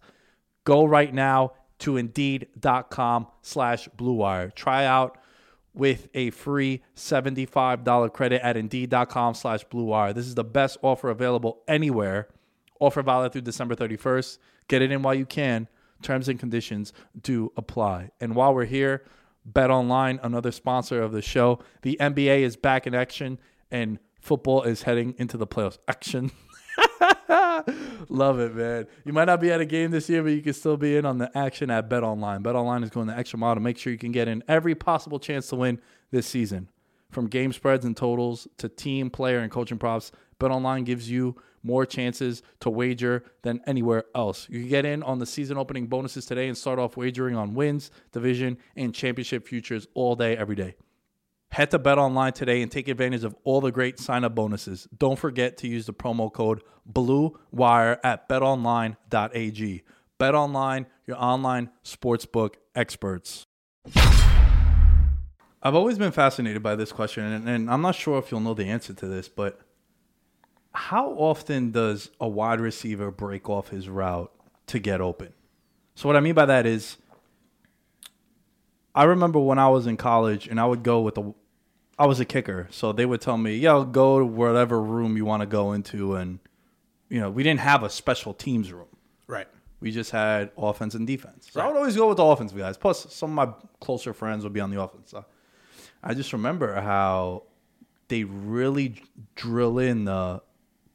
[0.64, 4.54] Go right now to Indeed.com slash BlueWire.
[4.54, 5.18] Try out
[5.74, 10.14] with a free $75 credit at Indeed.com slash BlueWire.
[10.14, 12.28] This is the best offer available anywhere.
[12.82, 14.38] Offer valid through December 31st.
[14.66, 15.68] Get it in while you can.
[16.02, 16.92] Terms and conditions
[17.22, 18.10] do apply.
[18.20, 19.04] And while we're here,
[19.44, 23.38] Bet Online, another sponsor of the show, the NBA is back in action
[23.70, 25.78] and football is heading into the playoffs.
[25.86, 26.32] Action.
[28.08, 28.88] Love it, man.
[29.04, 31.06] You might not be at a game this year, but you can still be in
[31.06, 32.42] on the action at Bet Online.
[32.42, 34.74] Bet Online is going the extra mile to make sure you can get in every
[34.74, 36.68] possible chance to win this season.
[37.10, 41.36] From game spreads and totals to team, player, and coaching props, Bet Online gives you
[41.62, 44.46] more chances to wager than anywhere else.
[44.48, 47.54] You can get in on the season opening bonuses today and start off wagering on
[47.54, 50.74] wins, division, and championship futures all day, every day.
[51.50, 54.88] Head to Bet Online today and take advantage of all the great sign up bonuses.
[54.96, 59.82] Don't forget to use the promo code BLUEWIRE at betonline.ag.
[60.18, 63.44] Bet Online, your online sportsbook experts.
[65.64, 68.54] I've always been fascinated by this question, and, and I'm not sure if you'll know
[68.54, 69.60] the answer to this, but
[70.92, 74.30] how often does a wide receiver break off his route
[74.66, 75.32] to get open?
[75.94, 76.98] So, what I mean by that is,
[78.94, 81.32] I remember when I was in college and I would go with a,
[81.98, 85.24] I was a kicker, so they would tell me, "Yo, go to whatever room you
[85.24, 86.40] want to go into," and
[87.08, 88.94] you know, we didn't have a special teams room.
[89.26, 89.48] Right.
[89.80, 91.48] We just had offense and defense.
[91.52, 92.76] So I would always go with the offensive guys.
[92.76, 95.10] Plus, some of my closer friends would be on the offense.
[95.10, 95.24] So
[96.04, 97.44] I just remember how
[98.08, 99.02] they really
[99.36, 100.42] drill in the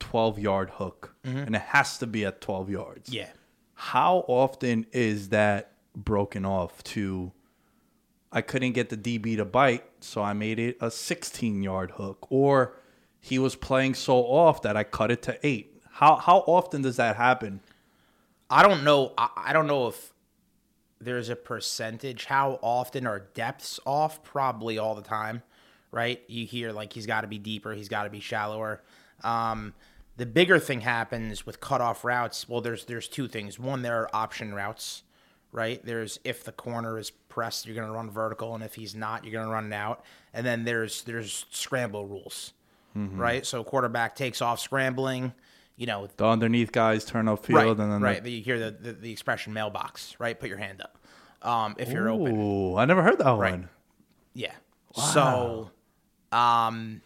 [0.07, 3.09] 12 yard hook, and it has to be at 12 yards.
[3.09, 3.29] Yeah.
[3.73, 7.33] How often is that broken off to
[8.31, 12.25] I couldn't get the DB to bite, so I made it a 16 yard hook,
[12.29, 12.75] or
[13.19, 15.81] he was playing so off that I cut it to eight.
[15.91, 17.59] How how often does that happen?
[18.49, 19.11] I don't know.
[19.17, 20.13] I, I don't know if
[21.01, 22.25] there's a percentage.
[22.25, 24.23] How often are depths off?
[24.23, 25.43] Probably all the time,
[25.91, 26.21] right?
[26.29, 28.81] You hear like he's got to be deeper, he's got to be shallower.
[29.23, 29.73] Um,
[30.17, 32.49] the bigger thing happens with cutoff routes.
[32.49, 33.57] Well, there's there's two things.
[33.59, 35.03] One, there are option routes,
[35.51, 35.83] right?
[35.85, 39.33] There's if the corner is pressed, you're gonna run vertical, and if he's not, you're
[39.33, 40.03] gonna run it out.
[40.33, 42.53] And then there's there's scramble rules,
[42.95, 43.45] right?
[43.45, 45.33] So quarterback takes off scrambling.
[45.75, 48.25] You know, The underneath guys turn upfield, right, and then right.
[48.25, 50.39] You hear the, the the expression mailbox, right?
[50.39, 50.97] Put your hand up
[51.47, 52.35] um, if you're open.
[52.35, 53.51] Ooh, I never heard that Right.
[53.51, 53.69] one.
[54.33, 54.53] Yeah.
[54.95, 55.69] So,
[56.31, 57.01] um,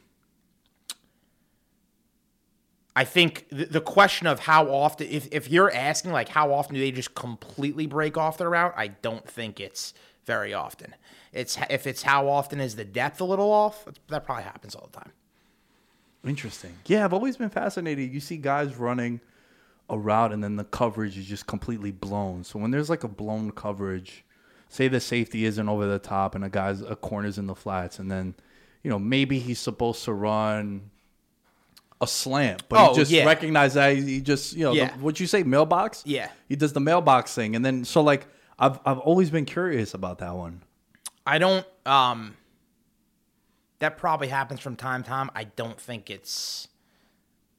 [3.01, 6.79] I think the, question of how often, if, if you're asking like how often do
[6.79, 9.95] they just completely break off their route, I don't think it's
[10.27, 10.93] very often.
[11.33, 14.87] It's if it's how often is the depth a little off, that probably happens all
[14.91, 15.11] the time.
[16.23, 16.75] Interesting.
[16.85, 18.13] Yeah, I've always been fascinated.
[18.13, 19.19] You see guys running
[19.89, 22.43] a route and then the coverage is just completely blown.
[22.43, 24.23] So when there's like a blown coverage,
[24.69, 27.97] say the safety isn't over the top and a guy's a corner's in the flats,
[27.97, 28.35] and then
[28.83, 30.90] you know maybe he's supposed to run
[32.01, 33.25] a slant, but Oh, he just yeah.
[33.25, 34.91] recognize that he just you know Yeah.
[34.95, 36.01] the, what you say mailbox.
[36.05, 36.29] Yeah.
[36.49, 38.27] he does the mailbox thing, and then so like
[38.59, 40.63] I've I've always been curious about that one.
[41.25, 41.65] I don't.
[41.85, 42.35] Um,
[43.79, 45.29] that probably happens from time to time.
[45.35, 46.67] I don't think it's,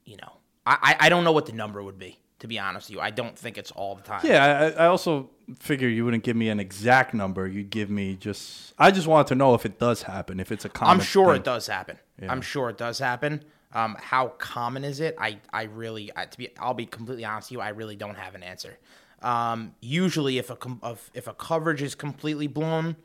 [0.05, 0.33] you know,
[0.67, 2.19] I I, I don't know what the number would be.
[2.41, 4.21] To be honest with you, I don't think it's all the time.
[4.25, 7.47] Yeah, I, I also figure you wouldn't give me an exact number.
[7.47, 8.73] You'd give me just.
[8.79, 10.99] I just wanted to know if it does happen, if it's a common.
[10.99, 11.37] I'm sure thing.
[11.37, 11.99] it does happen.
[12.29, 13.45] I'm sure it does happen.
[13.75, 15.17] Um, how common is it?
[15.19, 17.61] I, I really, I, to be, I'll be completely honest with you.
[17.61, 18.79] I really don't have an answer.
[19.23, 22.97] Um, usually, if a com- of, if a coverage is completely blown,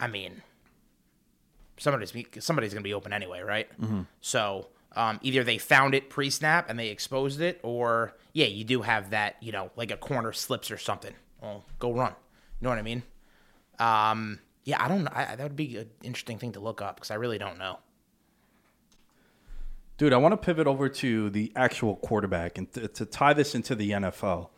[0.00, 0.42] I mean,
[1.78, 3.68] somebody's somebody's gonna be open anyway, right?
[4.20, 8.82] So um, either they found it pre-snap and they exposed it, or yeah, you do
[8.82, 11.14] have that, you know, like a corner slips or something.
[11.42, 12.12] Well, go run.
[12.60, 13.02] You know what I mean?
[13.78, 15.06] Um, yeah, I don't.
[15.08, 17.78] I, that would be an interesting thing to look up because I really don't know.
[19.96, 23.54] Dude, I want to pivot over to the actual quarterback and to, to tie this
[23.54, 24.48] into the NFL.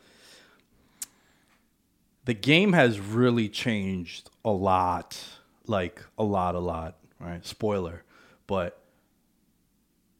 [2.24, 5.22] the game has really changed a lot.
[5.66, 6.96] Like a lot, a lot.
[7.20, 7.44] Right?
[7.46, 8.04] Spoiler,
[8.46, 8.80] but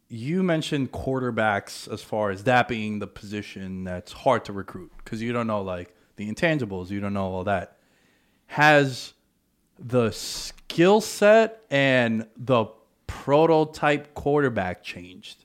[0.09, 5.21] you mentioned quarterbacks as far as that being the position that's hard to recruit because
[5.21, 7.79] you don't know like the intangibles, you don't know all that.
[8.47, 9.15] Has
[9.79, 12.67] the skill set and the
[13.27, 15.45] prototype quarterback changed?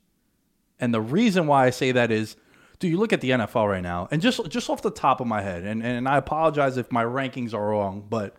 [0.80, 2.36] And the reason why I say that is,
[2.78, 5.26] do you look at the NFL right now, and just just off the top of
[5.26, 8.36] my head, and, and I apologize if my rankings are wrong, but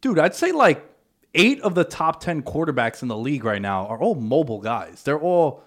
[0.00, 0.84] dude, I'd say like
[1.34, 5.02] eight of the top 10 quarterbacks in the league right now are all mobile guys.
[5.02, 5.64] They're all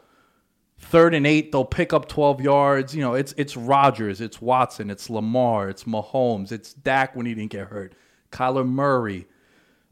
[0.78, 2.96] third and eight, they'll pick up 12 yards.
[2.96, 7.34] You know, it's it's Rodgers, it's Watson, it's Lamar, it's Mahomes, it's Dak when he
[7.34, 7.94] didn't get hurt,
[8.32, 9.28] Kyler Murray,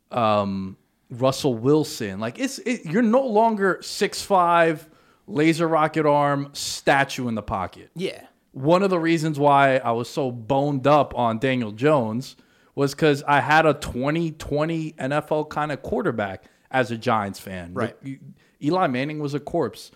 [0.09, 0.77] um,
[1.19, 2.19] Russell Wilson.
[2.19, 4.89] Like it's it, you're no longer six five,
[5.27, 7.91] laser rocket arm, statue in the pocket.
[7.95, 8.25] Yeah.
[8.51, 12.35] One of the reasons why I was so boned up on Daniel Jones
[12.75, 17.73] was because I had a 2020 NFL kind of quarterback as a Giants fan.
[17.73, 17.95] Right.
[18.03, 18.19] Like,
[18.61, 19.91] Eli Manning was a corpse.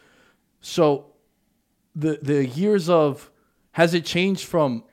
[0.61, 1.13] So
[1.95, 3.31] the the years of
[3.71, 4.83] has it changed from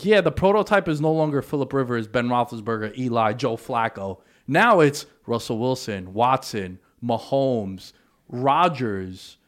[0.00, 4.20] yeah, the prototype is no longer Philip Rivers, Ben Roethlisberger, Eli, Joe Flacco.
[4.46, 7.92] Now it's Russell Wilson, Watson, Mahomes,
[8.28, 9.38] Rodgers.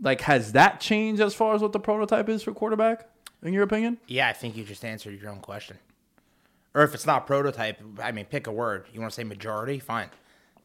[0.00, 3.08] Like, has that changed as far as what the prototype is for quarterback,
[3.42, 3.98] in your opinion?
[4.06, 5.78] Yeah, I think you just answered your own question.
[6.74, 8.86] Or if it's not prototype, I mean, pick a word.
[8.92, 9.78] You want to say majority?
[9.78, 10.10] Fine.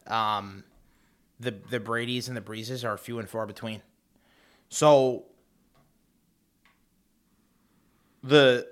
[0.06, 0.64] Um,
[1.40, 3.80] the the Brady's and the Breeses are few and far between.
[4.68, 5.24] So
[8.22, 8.68] the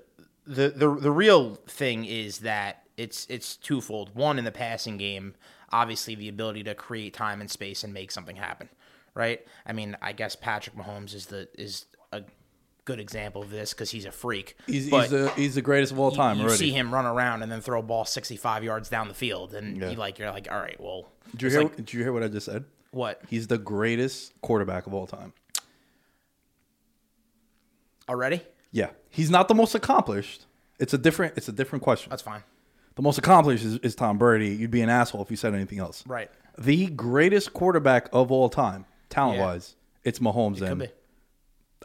[0.47, 4.15] the the the real thing is that it's it's twofold.
[4.15, 5.35] One in the passing game,
[5.73, 8.69] obviously the ability to create time and space and make something happen,
[9.15, 9.45] right?
[9.67, 12.23] I mean, I guess Patrick Mahomes is the is a
[12.85, 14.57] good example of this because he's a freak.
[14.67, 17.43] He's, he's, the, he's the greatest of all time you, you see him run around
[17.43, 19.91] and then throw a ball 65 yards down the field, and Yeah.
[19.91, 22.23] you like you're like, all right, well, Did you, hear, like- did you hear what
[22.25, 22.65] I just said?
[22.91, 25.33] what He's the greatest quarterback of all time.
[28.09, 28.43] already?
[28.73, 30.47] Yeah, he's not the most accomplished.
[30.79, 31.35] It's a different.
[31.37, 32.11] It's a different question.
[32.11, 32.43] That's fine,
[33.01, 34.49] The most accomplished is, is Tom Brady.
[34.49, 36.07] You'd be an asshole if you said anything else.
[36.07, 36.31] right?
[36.59, 40.59] The greatest quarterback of all time, talent wise, it's Mahomes.
[40.59, 40.89] Could and be.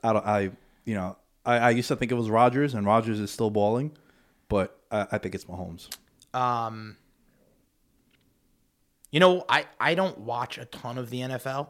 [0.04, 0.52] I, don't, I,
[0.84, 3.94] you know, I, I used to think it was Rodgers, and Rodgers is still balling,
[4.50, 5.88] but I, I think it's Mahomes.
[6.34, 6.98] Um,
[9.10, 11.70] you know, I I don't watch a ton of the NFL,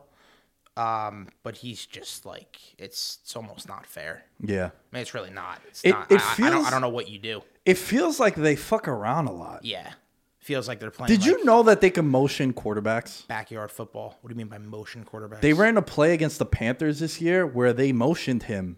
[0.77, 4.23] um, but he's just like it's it's almost not fair.
[4.41, 5.61] Yeah, I mean, it's really not.
[5.67, 6.11] It's It- not.
[6.11, 7.41] it I, I feels- don't I don't know what you do.
[7.65, 9.63] it feels like they fuck around a lot.
[9.63, 9.93] Yeah,
[10.39, 11.07] feels like they're playing.
[11.07, 13.25] Did you know that they can motion quarterbacks?
[13.27, 14.17] backyard football?
[14.21, 15.41] What do you mean by motion quarterbacks?
[15.41, 18.77] They ran a play against the Panthers this year where they motioned him.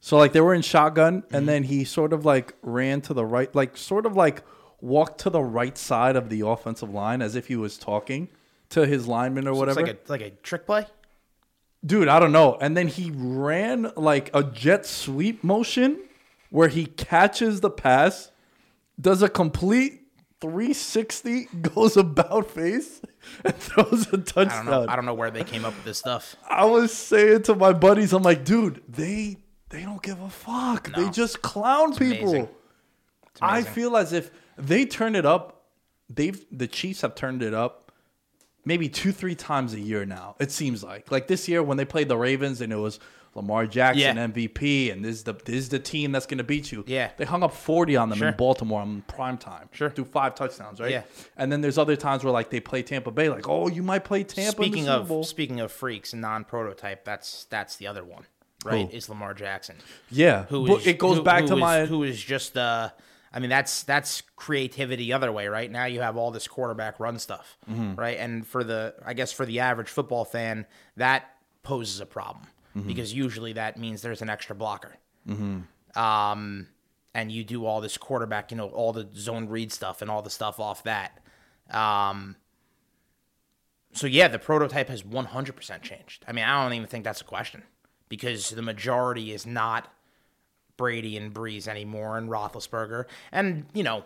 [0.00, 1.34] So like they were in shotgun Mm-hmm.
[1.34, 4.42] and then he sort of like ran to the right like sort of like
[4.80, 8.28] walked to the right side of the offensive line as if he was talking
[8.70, 9.82] to his lineman or It's whatever.
[9.82, 10.86] like a like a trick play.
[11.84, 12.56] Dude, I don't know.
[12.60, 16.00] And then he ran like a jet sweep motion
[16.50, 18.30] where he catches the pass,
[19.00, 20.02] does a complete
[20.40, 23.00] 360, goes about face,
[23.44, 24.66] and throws a I don't touchdown.
[24.66, 24.86] know.
[24.88, 26.34] I don't know where they came up with this stuff.
[26.48, 29.36] I was saying to my buddies, I'm like, dude, they
[29.68, 30.92] they don't give a fuck.
[30.94, 32.28] They just clown people.
[32.30, 32.48] amazing.
[33.40, 33.72] I amazing.
[33.74, 35.52] feel as if they turn it up.
[36.08, 37.85] They've the Chiefs have turned it up
[38.66, 40.36] maybe two, three times a year now.
[40.38, 43.00] It seems like like this year when they played the Ravens and it was
[43.34, 44.26] Lamar Jackson Yeah.
[44.26, 46.84] MVP and this is the this is the team that's going to beat you.
[46.86, 47.10] Yeah.
[47.18, 48.28] they hung up 40 on them Sure.
[48.28, 49.68] in Baltimore on prime time.
[49.72, 49.90] Sure.
[49.90, 50.90] do five touchdowns, right?
[50.90, 51.02] Yeah.
[51.36, 54.04] and then there's other times where like they play Tampa Bay, like oh you might
[54.04, 54.52] play Tampa.
[54.52, 58.24] Speaking of speaking of freaks and non-prototype, that's that's the other one,
[58.64, 58.88] right?
[58.90, 58.96] Who?
[58.96, 59.76] Is Lamar Jackson.
[60.10, 62.88] yeah, who it goes who- back who to is- my who is just uh
[63.36, 65.70] I mean that's that's creativity other way, right?
[65.70, 67.94] Now you have all this quarterback run stuff, Mm-hmm.
[67.94, 68.16] right?
[68.18, 70.64] And for the I guess for the average football fan,
[70.96, 71.30] that
[71.62, 72.88] poses a problem Mm-hmm.
[72.88, 74.96] because usually that means there's an extra blocker.
[75.94, 76.68] Um
[77.14, 80.22] and you do all this quarterback, you know, all the zone read stuff and all
[80.22, 81.18] the stuff off that.
[81.70, 82.36] Um
[83.92, 86.24] so yeah, the prototype has 100% changed.
[86.28, 87.62] I mean, I don't even think that's a question
[88.10, 89.90] because the majority is not
[90.76, 93.04] Brady and Brees anymore and Roethlisberger.
[93.32, 94.04] And, you know,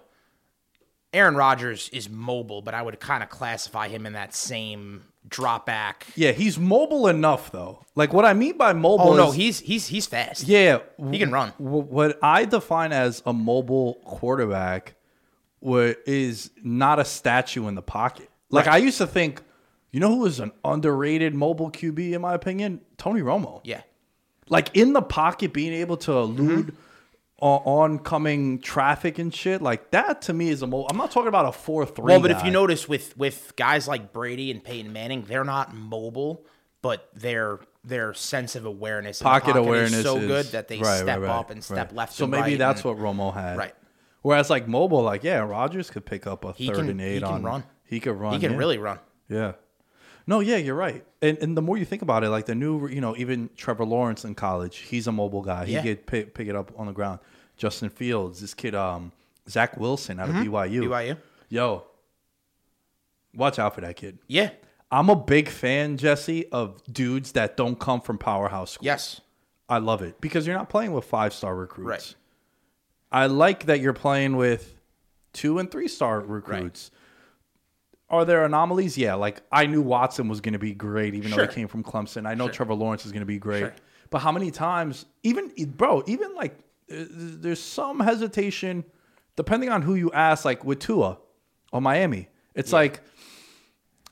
[1.12, 5.66] Aaron Rodgers is mobile, but I would kind of classify him in that same drop
[5.66, 6.06] back.
[6.14, 7.84] Yeah, he's mobile enough though.
[7.96, 9.10] Like what I mean by mobile.
[9.10, 10.44] Oh no, is- he's he's he's fast.
[10.44, 10.78] yeah,
[11.10, 11.52] He can run.
[11.58, 14.94] w- What I define as a mobile quarterback,
[15.62, 18.30] is not a statue in the pocket.
[18.50, 18.74] Like Right.
[18.76, 19.42] I used to think,
[19.90, 22.80] you know, who was an underrated mobile QB in my opinion?
[22.96, 23.60] Tony Romo.
[23.64, 23.82] Yeah.
[24.50, 26.76] Like in the pocket, being able to elude mm-hmm.
[27.38, 29.62] on- oncoming traffic and shit.
[29.62, 30.86] Like that to me is a mo.
[30.90, 32.04] I'm not talking about a four three.
[32.04, 35.74] Well, but if you notice with with guys like Brady and Peyton Manning, they're not
[35.74, 36.44] mobile,
[36.82, 40.80] but their their sense of awareness, pocket, pocket awareness is so is- good that they
[40.80, 41.96] right, step right, up and step right.
[41.96, 42.12] left.
[42.12, 43.56] So maybe that's and- what Romo had.
[43.56, 43.74] Right.
[44.22, 47.14] Whereas like mobile, like yeah, Rodgers could pick up a He third can- and eight
[47.14, 47.42] he can on.
[47.42, 47.64] run.
[47.84, 48.34] He could run.
[48.34, 48.58] he can yeah.
[48.58, 48.98] really run.
[49.28, 49.52] Yeah.
[50.26, 51.04] No, yeah, you're right.
[51.22, 53.84] And and the more you think about it, like the new, you know, even Trevor
[53.84, 55.66] Lawrence in college, he's a mobile guy.
[55.66, 55.82] He Yeah.
[55.82, 57.20] could pick, pick it up on the ground.
[57.56, 59.12] Justin Fields, this kid, um,
[59.48, 60.54] Zach Wilson out of Mm-hmm.
[60.54, 60.82] BYU.
[60.88, 61.16] BYU.
[61.48, 61.84] Yo,
[63.34, 64.18] watch out for that kid.
[64.26, 64.50] Yeah.
[64.92, 68.86] I'm a big fan, Jesse, of dudes that don't come from powerhouse schools.
[68.86, 69.20] Yes.
[69.68, 71.88] I love it because you're not playing with five star recruits.
[71.88, 72.14] Right.
[73.22, 74.74] I like that you're playing with
[75.32, 76.90] two and three star recruits.
[78.10, 78.98] Are there anomalies?
[78.98, 81.84] Yeah, like I knew Watson was going to be great, even though he came from
[81.84, 82.26] Clemson.
[82.26, 83.74] I know Trevor Lawrence is going to be great, Sure.
[84.10, 86.58] but how many times, even bro, even like
[86.92, 88.84] uh, there's some hesitation,
[89.36, 90.44] depending on who you ask.
[90.44, 91.18] Like with Tua
[91.72, 93.00] or Miami, it's like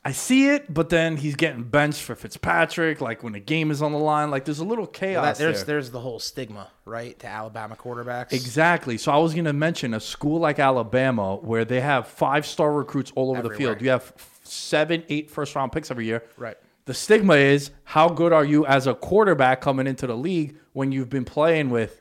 [0.03, 3.01] I see it, but then he's getting benched for Fitzpatrick.
[3.01, 5.37] Like when the game is on the line, like there's a little chaos.
[5.37, 5.75] That, there's there.
[5.75, 8.31] there's the whole stigma, right, to Alabama quarterbacks.
[8.31, 8.97] Exactly.
[8.97, 12.71] So I was going to mention a school like Alabama where they have five star
[12.71, 13.73] recruits all over the Everywhere.
[13.73, 13.81] field.
[13.81, 16.23] You have seven, eight first round picks every year.
[16.37, 16.57] Right.
[16.85, 20.91] The stigma is how good are you as a quarterback coming into the league when
[20.91, 21.98] you've been playing with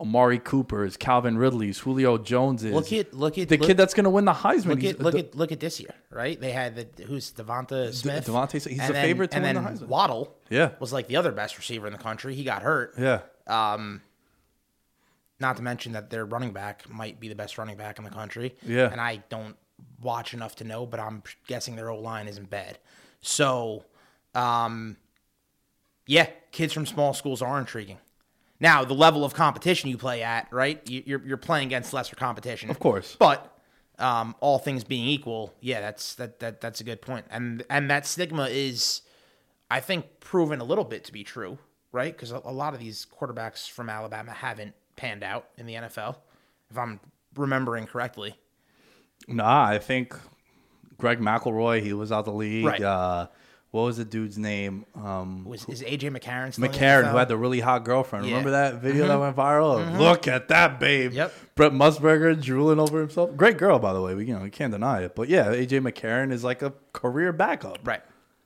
[0.00, 2.72] Amari Cooper's, Calvin Ridley's, Julio Jones's.
[2.72, 4.66] Look at look at the look, kid that's going to win the Heisman.
[4.68, 6.40] Look at look the- at look at this year, right?
[6.40, 8.26] They had the who's DeVonta Smith.
[8.26, 9.88] DeVonta- he's and the then- favorite to and win the Heisman.
[9.88, 10.70] Waddle, Yeah.
[10.80, 12.34] was like the other best receiver in the country.
[12.34, 12.94] He got hurt.
[12.98, 13.20] yeah.
[13.46, 14.00] Um,
[15.38, 18.10] Not to mention that their running back might be the best running back in the
[18.10, 18.54] country.
[18.62, 18.90] Yeah.
[18.92, 19.56] And I don't
[20.02, 22.78] watch enough to know, but I'm guessing their O line isn't bad.
[23.22, 23.84] So,
[24.34, 24.98] um,
[26.06, 27.98] yeah, kids from small schools are intriguing.
[28.60, 30.80] Now, the level of competition you play at, right?
[30.88, 33.16] You- You're you're playing against lesser competition, Of course.
[33.18, 33.56] But
[33.98, 37.26] um, all things being equal, yeah, that's that that that's a good point.
[37.30, 39.02] And and that stigma is,
[39.70, 41.58] I think, proven a little bit to be true,
[41.92, 42.12] right?
[42.14, 46.16] Because a, a lot of these quarterbacks from Alabama haven't panned out in the NFL,
[46.70, 47.00] if I'm
[47.36, 48.36] remembering correctly.
[49.28, 50.14] Nah, I think
[50.98, 52.64] Greg McElroy, he was out the league.
[52.66, 52.82] Right.
[52.82, 53.26] Uh,
[53.70, 54.84] what was the dude's name?
[54.96, 58.24] Um, Was is AJ McCarron still McCarron, who had the really hot girlfriend.
[58.24, 58.32] Yeah.
[58.32, 58.46] Mm-hmm.
[58.46, 59.96] Remember that video that went viral?
[59.98, 61.12] Look at that babe.
[61.12, 61.32] Yep.
[61.54, 63.36] Brett Musberger drooling over himself.
[63.36, 64.14] Great girl, by the way.
[64.14, 65.14] We, you know, we can't deny it.
[65.14, 67.78] But yeah, AJ McCarron is like a career backup.
[67.86, 68.02] right?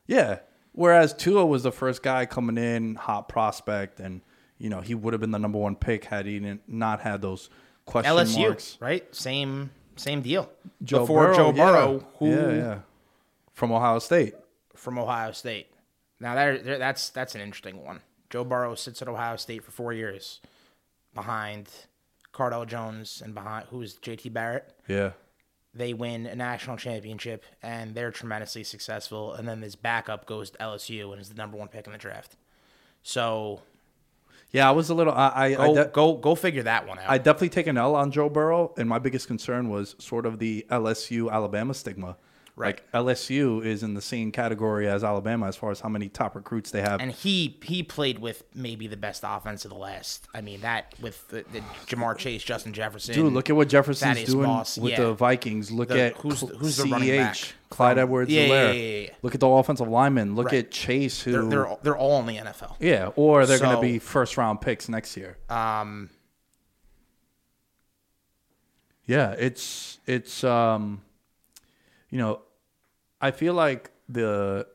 [0.06, 0.40] Yeah.
[0.72, 4.20] Whereas Tua was the first guy coming in, hot prospect, and
[4.58, 6.62] you know he would have been the number one pick had he didn't,
[7.00, 7.48] had those
[7.86, 8.76] question LSU, marks.
[8.80, 9.14] right?
[9.14, 10.50] Same same deal.
[10.82, 11.52] Joe Before Burrow, Joe yeah.
[11.52, 12.78] Burrow, who yeah, yeah,
[13.52, 14.34] from Ohio State.
[14.84, 15.68] From Ohio State.
[16.20, 18.00] Now there, there, that's that's an interesting one.
[18.28, 20.40] Joe Burrow sits at Ohio State for four years,
[21.14, 21.68] behind
[22.34, 24.74] Cardale Jones and behind who's JT Barrett.
[24.86, 25.12] Yeah.
[25.72, 29.32] They win a national championship and they're tremendously successful.
[29.32, 31.98] And then this backup goes to LSU and is the number one pick in the
[31.98, 32.36] draft.
[33.02, 33.62] So
[34.52, 35.14] Yeah, I was a little.
[35.14, 37.08] I I, I, de- go go figure that one out.
[37.08, 40.38] I definitely take an L on Joe Burrow, and my biggest concern was sort of
[40.38, 42.16] the LSU Alabama stigma.
[42.56, 42.80] Right.
[42.92, 46.36] Like LSU is in the same category as Alabama as far as how many top
[46.36, 47.00] recruits they have.
[47.00, 50.28] and he he played with maybe the best offense of the last.
[50.32, 53.12] I mean that with the, the Ja'Marr Chase, Justin Jefferson.
[53.12, 55.00] Dude, look at what Jefferson's doing Moss, with yeah.
[55.00, 55.72] the Vikings.
[55.72, 57.38] Look The- at who's- who's the running back
[57.70, 59.08] Clyde Edwards Yeah, yeah, yeah, yeah.
[59.22, 60.36] Look at the offensive linemen.
[60.36, 60.64] Look Right.
[60.66, 62.76] at Chase, who They're they're, they're all in the NFL.
[62.78, 65.38] yeah, or they're going to be first round picks next year.
[65.50, 66.08] Um,
[69.06, 71.02] Yeah, it's it's um
[72.10, 72.42] you know,
[73.24, 74.66] I feel like the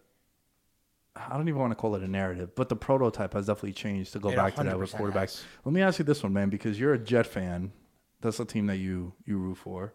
[1.15, 4.13] I don't even want to call it a narrative, but the prototype has definitely changed
[4.13, 5.13] to go It back to that with quarterbacks.
[5.13, 5.43] has.
[5.65, 7.71] Let me ask you this one, man, because you're a Jet fan.
[8.21, 9.93] That's the team that you you root for.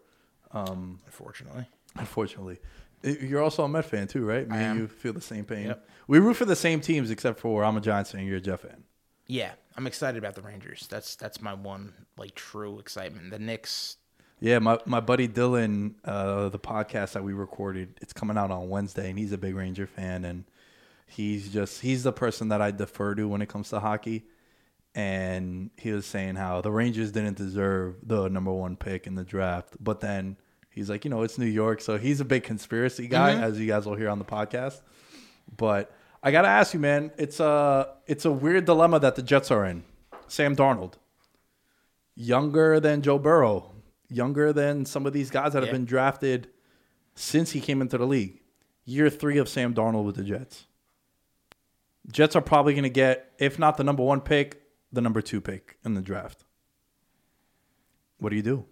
[0.52, 2.58] Um, unfortunately, Unfortunately,
[3.02, 4.48] you're also a Met fan too, right?
[4.48, 5.66] Me and you feel the same pain.
[5.68, 5.88] Yep.
[6.06, 8.24] We root for the same teams, except for I'm a Giants fan.
[8.26, 8.84] You're a Jet fan.
[9.26, 10.86] yeah, I'm excited about the Rangers.
[10.90, 13.30] That's that's my one like true excitement.
[13.30, 13.96] The Knicks.
[14.40, 18.68] Yeah, my, my buddy Dylan, uh, the podcast that we recorded, it's coming out on
[18.68, 20.44] Wednesday, and he's a big Ranger fan, and
[21.06, 24.24] he's just he's the person that I defer to when it comes to hockey.
[24.94, 29.24] And he was saying how the Rangers didn't deserve the number one pick in the
[29.24, 30.36] draft, but then
[30.70, 33.66] he's like, you know, it's New York, so he's a big conspiracy guy, as you
[33.66, 34.80] guys will hear on the podcast.
[35.56, 39.50] But I gotta ask you, man, it's a it's a weird dilemma that the Jets
[39.50, 39.84] are in.
[40.28, 40.94] Sam Darnold,
[42.14, 43.72] younger than Joe Burrow,
[44.08, 46.48] younger than some of these guys that have been drafted
[47.14, 48.40] since he came into the league.
[48.84, 50.66] Year three of Sam Darnold with the Jets.
[52.10, 54.60] Jets are probably going to get, if not the number one pick,
[54.92, 56.44] the number two pick in the draft.
[58.18, 58.66] What do you do?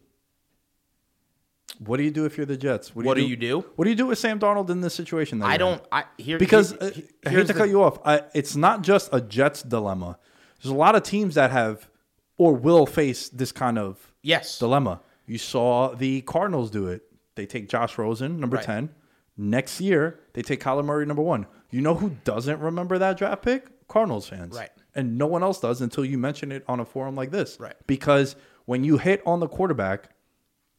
[1.78, 2.94] What do you do if you're the Jets?
[2.94, 3.60] What do you do?
[3.76, 5.42] What do you do with Sam Darnold in this situation?
[5.42, 5.82] I don't.
[5.90, 7.98] I here because here- uh, here- I hate here's to the- cut you off.
[8.04, 10.18] I, it's not just a Jets dilemma.
[10.62, 11.88] There's a lot of teams that have
[12.36, 14.58] or will face this kind of Yes.
[14.58, 15.00] dilemma.
[15.26, 17.02] You saw the Cardinals do it.
[17.34, 18.64] They take Josh Rosen, number Right.
[18.66, 18.90] 10.
[19.36, 21.46] Next year, they take Kyler Murray, number one.
[21.70, 23.88] You know who doesn't remember that draft pick?
[23.88, 24.54] Cardinals fans.
[24.56, 24.70] Right.
[24.94, 27.58] And no one else does until you mention it on a forum like this.
[27.58, 27.74] Right.
[27.86, 30.10] Because when you hit on the quarterback,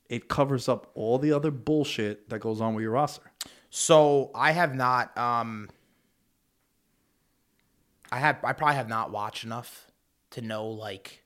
[0.07, 3.31] it covers up all the other bullshit that goes on with your roster.
[3.71, 5.17] So I have not.
[5.17, 5.69] Um,
[8.11, 8.37] I have.
[8.43, 9.87] I probably have not watched enough
[10.31, 11.22] to know like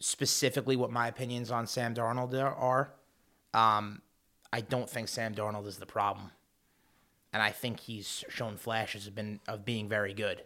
[0.00, 2.92] specifically what my opinions on Sam Darnold are-.
[3.54, 4.02] Um,
[4.52, 6.32] I don't think Sam Darnold is the problem,
[7.32, 10.42] and I think he's shown flashes of been of being very good.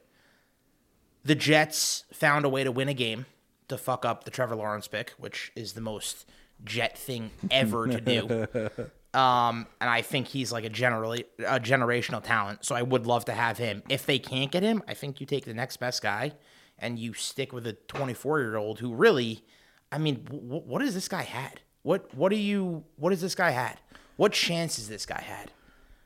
[1.24, 3.24] The Jets found a way to win a game
[3.68, 6.26] to fuck up the Trevor Lawrence pick, which is the most
[6.64, 8.46] Jet thing ever to do.
[9.14, 12.64] Um, and I think he's like a generally a generational talent.
[12.64, 13.84] So I would love to have him.
[13.88, 16.32] If they can't get him, I think you take the next best guy,
[16.78, 19.44] and you stick with a 24 year old who really,
[19.92, 21.60] I mean, w- what has this guy had?
[21.82, 23.78] What what do you what has this guy had?
[24.16, 25.50] What chances this guy had?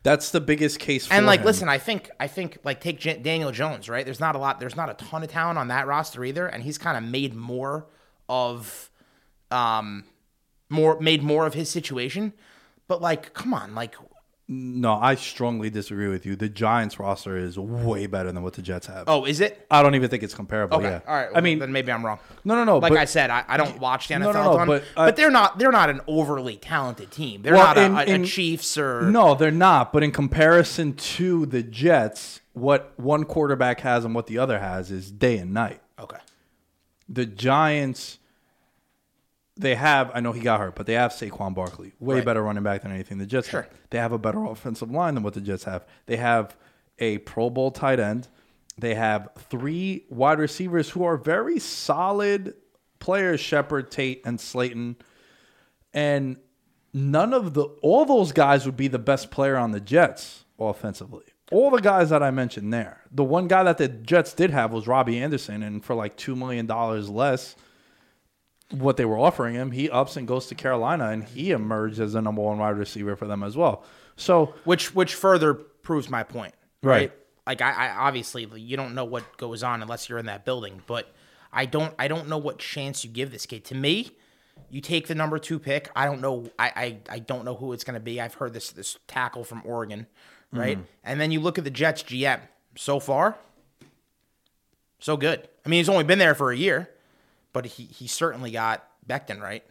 [0.02, 1.46] That's the biggest case for And like, him.
[1.46, 4.04] listen, I think I think like take J- Daniel Jones, right?
[4.04, 4.60] There's not a lot.
[4.60, 7.34] There's not a ton of talent on that roster either, and he's kind of made
[7.34, 7.86] more
[8.28, 8.90] of,
[9.50, 10.04] um,
[10.68, 12.32] more made more of his situation.
[12.86, 13.96] But like, come on, like
[14.50, 16.34] No, I strongly disagree with you.
[16.34, 19.04] The Giants roster is way better than what the Jets have.
[19.06, 19.66] Oh, is it?
[19.70, 20.78] I don't even think it's comparable.
[20.78, 20.88] Okay.
[20.88, 21.00] Yeah.
[21.06, 21.28] All right.
[21.34, 22.18] I mean, then maybe I'm wrong.
[22.44, 22.78] no, no, no.
[22.78, 24.84] Like but, I said, I, I don't watch the NFL No, no, no, ton, but
[24.96, 27.42] but, they're not they're not an overly talented team.
[27.42, 29.92] They're Well, not a, in- a, a Chiefs or no, they're not.
[29.92, 34.90] But in comparison to the Jets, what one quarterback has and what the other has
[34.90, 35.82] is day and night.
[35.98, 36.18] Okay.
[37.06, 38.18] The Giants,
[39.58, 40.10] they have.
[40.14, 42.24] I know he got hurt, but they have Saquon Barkley, way Right.
[42.24, 43.62] better running back than anything the Jets Sure.
[43.62, 43.70] have.
[43.90, 45.84] They have a better offensive line than what the Jets have.
[46.06, 46.56] They have
[46.98, 48.28] a Pro Bowl tight end.
[48.78, 52.54] They have three wide receivers who are very solid
[53.00, 54.96] players: Shepard, Tate, and Slayton.
[55.92, 56.36] And
[56.92, 61.24] none of the all those guys would be the best player on the Jets offensively.
[61.50, 63.00] All the guys that I mentioned there.
[63.10, 66.36] The one guy that the Jets did have was Robbie Anderson, and for like two
[66.36, 67.56] million dollars less,
[68.70, 72.12] what they were offering him, he ups and goes to Carolina, and he emerged as
[72.12, 73.84] the number one wide receiver for them as well.
[74.16, 76.94] So which which further proves my point, Right.
[76.94, 77.12] right?
[77.46, 80.82] Like I, I obviously you don't know what goes on unless you're in that building,
[80.86, 81.10] but
[81.52, 83.64] I don't I don't know what chance you give this kid.
[83.66, 84.10] To me,
[84.68, 85.88] you take the number two pick.
[85.96, 86.72] I don't know I
[87.08, 88.20] I, I don't know who it's going to be.
[88.20, 90.06] I've heard this this tackle from Oregon,
[90.52, 90.76] right?
[90.76, 90.86] Mm-hmm.
[91.04, 92.40] And then you look at the Jets GM
[92.76, 93.38] so far,
[94.98, 95.48] so good.
[95.64, 96.90] I mean, he's only been there for a year,
[97.58, 99.64] but he he certainly got Becton right.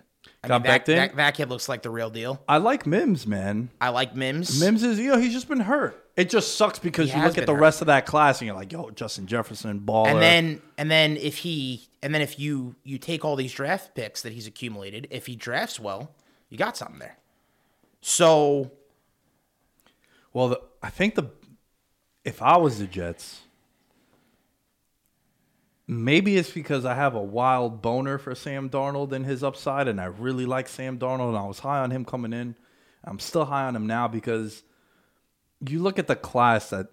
[0.43, 0.95] I Got mean, that, Becton?
[0.97, 2.41] that, that kid looks like the real deal.
[2.49, 3.69] I like Mims, man.
[3.79, 4.59] I like Mims.
[4.59, 6.03] Mims is, you know, he's just been hurt.
[6.17, 7.61] It just sucks because He you has look at been the hurt.
[7.61, 10.07] rest of that class and you're like, yo, Justin Jefferson, baller.
[10.07, 13.95] and then and then if he and then if you you take all these draft
[13.95, 16.11] picks that he's accumulated, if he drafts well,
[16.49, 17.15] you got something there.
[18.01, 18.71] So
[20.33, 21.29] Well, the, I think the
[22.25, 23.43] if I was the Jets,
[25.87, 30.01] maybe it's because I have a wild boner for Sam Darnold and his upside, and
[30.01, 32.55] I really like Sam Darnold, and I was high on him coming in.
[33.03, 34.63] I'm still high on him now because
[35.65, 36.87] you look at the class that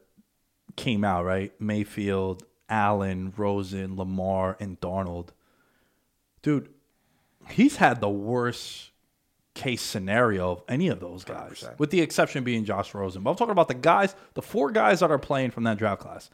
[0.76, 1.52] came out, right?
[1.60, 5.30] Mayfield, Allen, Rosen, Lamar, and Darnold.
[6.42, 6.68] Dude,
[7.48, 8.90] he's had the worst
[9.54, 13.22] case scenario of any of those guys, with the exception being Josh Rosen.
[13.22, 16.00] But I'm talking about the guys, the four guys that are playing from that draft
[16.00, 16.30] class.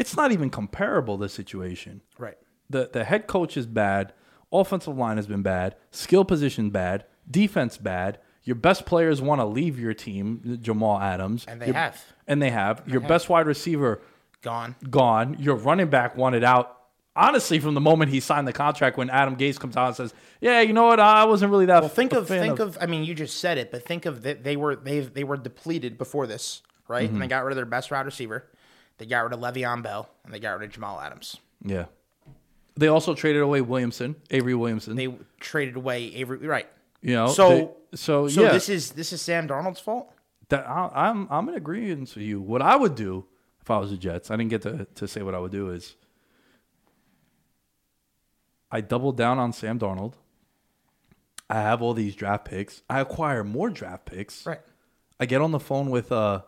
[0.00, 2.00] It's not even comparable, the situation.
[2.18, 2.38] right.
[2.70, 4.12] The, the head coach is bad.
[4.52, 5.74] Offensive line has been bad.
[5.90, 7.04] Skill position bad.
[7.28, 8.18] Defense bad.
[8.44, 11.44] Your best players want to leave your team, Jamal Adams.
[11.46, 12.02] And they Your- have.
[12.26, 12.82] And they have.
[12.86, 14.00] Your best wide receiver
[14.40, 14.74] Gone.
[14.88, 15.36] gone.
[15.38, 16.78] Your running back wanted out.
[17.16, 20.14] Honestly, from the moment he signed the contract, when Adam Gase comes out and says,
[20.40, 21.00] "Yeah, you know what?
[21.00, 23.72] I wasn't really that." Well, think of think of, I mean, you just said it,
[23.72, 27.04] but think of that they were they they were depleted before this, right?
[27.04, 27.14] Mm-hmm.
[27.14, 28.46] And they got rid of their best wide receiver.
[29.00, 31.38] They got rid of Le'Veon Bell and they got rid of Jamal Adams.
[31.64, 31.86] Yeah.
[32.76, 34.94] They also traded away Williamson, Avery Williamson.
[34.94, 36.46] They traded away Avery.
[36.46, 36.68] Right.
[37.02, 40.12] you know, So they- so so yeah, this is this is Sam Darnold's fault.
[40.50, 42.40] that I, I'm I'm in agreement with you.
[42.40, 43.24] What I would do
[43.62, 45.70] if I was the Jets, I didn't get to to say what I would do
[45.70, 45.96] is
[48.70, 50.12] I double down on Sam Darnold.
[51.48, 52.82] I have all these draft picks.
[52.88, 54.46] I acquire more draft picks.
[54.46, 54.60] Right.
[55.18, 56.42] I get on the phone with uh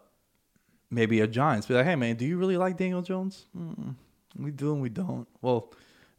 [0.92, 1.66] maybe a Giants.
[1.66, 3.46] Be like, hey man, do you really like Daniel Jones?
[3.58, 3.94] Mm,
[4.38, 5.26] we do and we don't.
[5.40, 5.72] Well,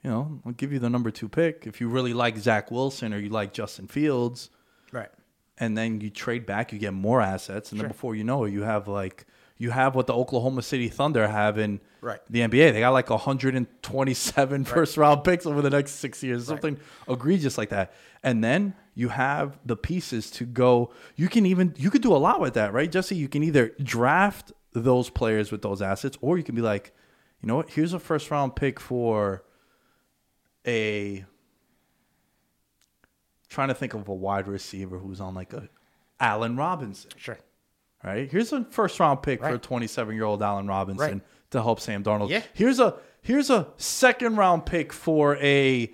[0.04, 3.14] you know, I'll give you the number two pick if you really like Zach Wilson
[3.14, 4.50] or you like Justin Fields,
[4.92, 5.10] Right.
[5.58, 8.52] and then you trade back, you get more assets, and then before you know it,
[8.52, 9.26] you have like
[9.58, 12.20] you have what the Oklahoma City Thunder have in Right.
[12.30, 12.74] the NBA.
[12.74, 17.70] They got like 127 first round picks over the next six years, something egregious like
[17.70, 17.94] that.
[18.24, 20.92] And then you have the pieces to go.
[21.16, 23.16] You can even you could do a lot with that, right, Jesse?
[23.16, 26.94] You can either draft those players with those assets, or you can be like,
[27.42, 27.70] you know what?
[27.70, 29.44] Here's a first round pick for
[30.66, 31.26] a.
[33.50, 35.70] Trying to think of a wide receiver who's on like a
[36.20, 37.38] Allen Robinson Sure.
[38.04, 38.30] right?
[38.32, 41.22] Here's a first round pick for a 27 year old Allen Robinson Right.
[41.52, 42.30] to help Sam Darnold.
[42.30, 42.42] Yeah.
[42.54, 45.94] Here's a here's a second round pick for a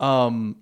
[0.00, 0.56] um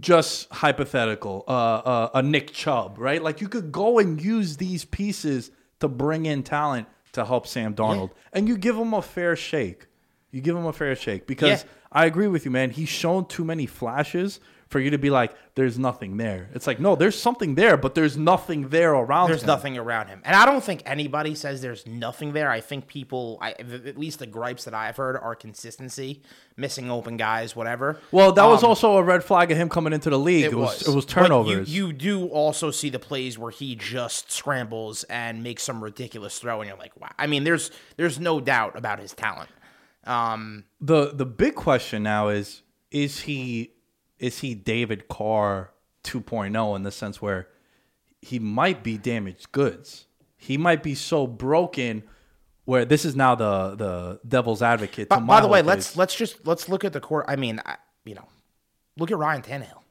[0.00, 3.22] just hypothetical uh, uh a Nick Chubb, right?
[3.22, 5.50] Like you could go and use these pieces
[5.80, 9.86] to bring in talent to help Sam Darnold and you give him a fair shake.
[10.30, 11.68] You give him a fair shake because Yeah.
[11.92, 12.70] I agree with you, man.
[12.70, 14.40] He's shown too many flashes
[14.74, 16.50] for you to be like, there's nothing there.
[16.52, 19.46] It's like, no, there's something there, but there's nothing there around There's him.
[19.46, 22.50] nothing around him, and I don't think anybody says there's nothing there.
[22.50, 26.22] I think people, I, at least the gripes that I've heard, are consistency,
[26.56, 28.00] missing open guys, whatever.
[28.10, 30.46] Well, that was Um, also a red flag of him coming into the league.
[30.46, 31.72] It, was, it was turnovers.
[31.72, 36.36] You, you do also see the plays where he just scrambles and makes some ridiculous
[36.40, 37.10] throw, and you're like, wow.
[37.16, 39.50] I mean, there's there's no doubt about his talent.
[40.02, 43.70] Um, the the big question now is is he
[44.18, 45.72] is he David Carr
[46.04, 47.48] 2.0 in the sense where
[48.20, 50.06] he might be damaged goods.
[50.36, 52.04] He might be so broken
[52.64, 55.10] where this is now the the devil's advocate.
[55.10, 57.26] to By, by the way, let's let's just let's look at the court.
[57.28, 58.28] I mean, I, you know,
[58.96, 59.82] look at Ryan Tannehill.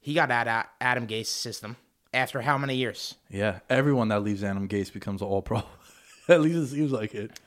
[0.00, 1.76] He got out at Adam Gase's system
[2.12, 3.16] after how many years?
[3.28, 5.62] yeah, everyone that leaves Adam Gase becomes an all pro.
[6.28, 7.38] At least it seems like it.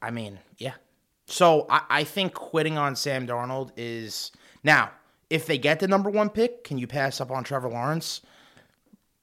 [0.00, 0.74] I mean, yeah.
[1.26, 4.90] So I, I think quitting on Sam Darnold is now.
[5.30, 8.22] If they get the number one pick, can you pass up on Trevor Lawrence?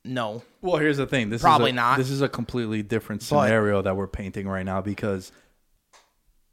[0.03, 0.43] No.
[0.61, 1.29] Well, here's the thing.
[1.29, 1.97] This Probably is a, not.
[1.97, 5.31] This is a completely different But- scenario that we're painting right now because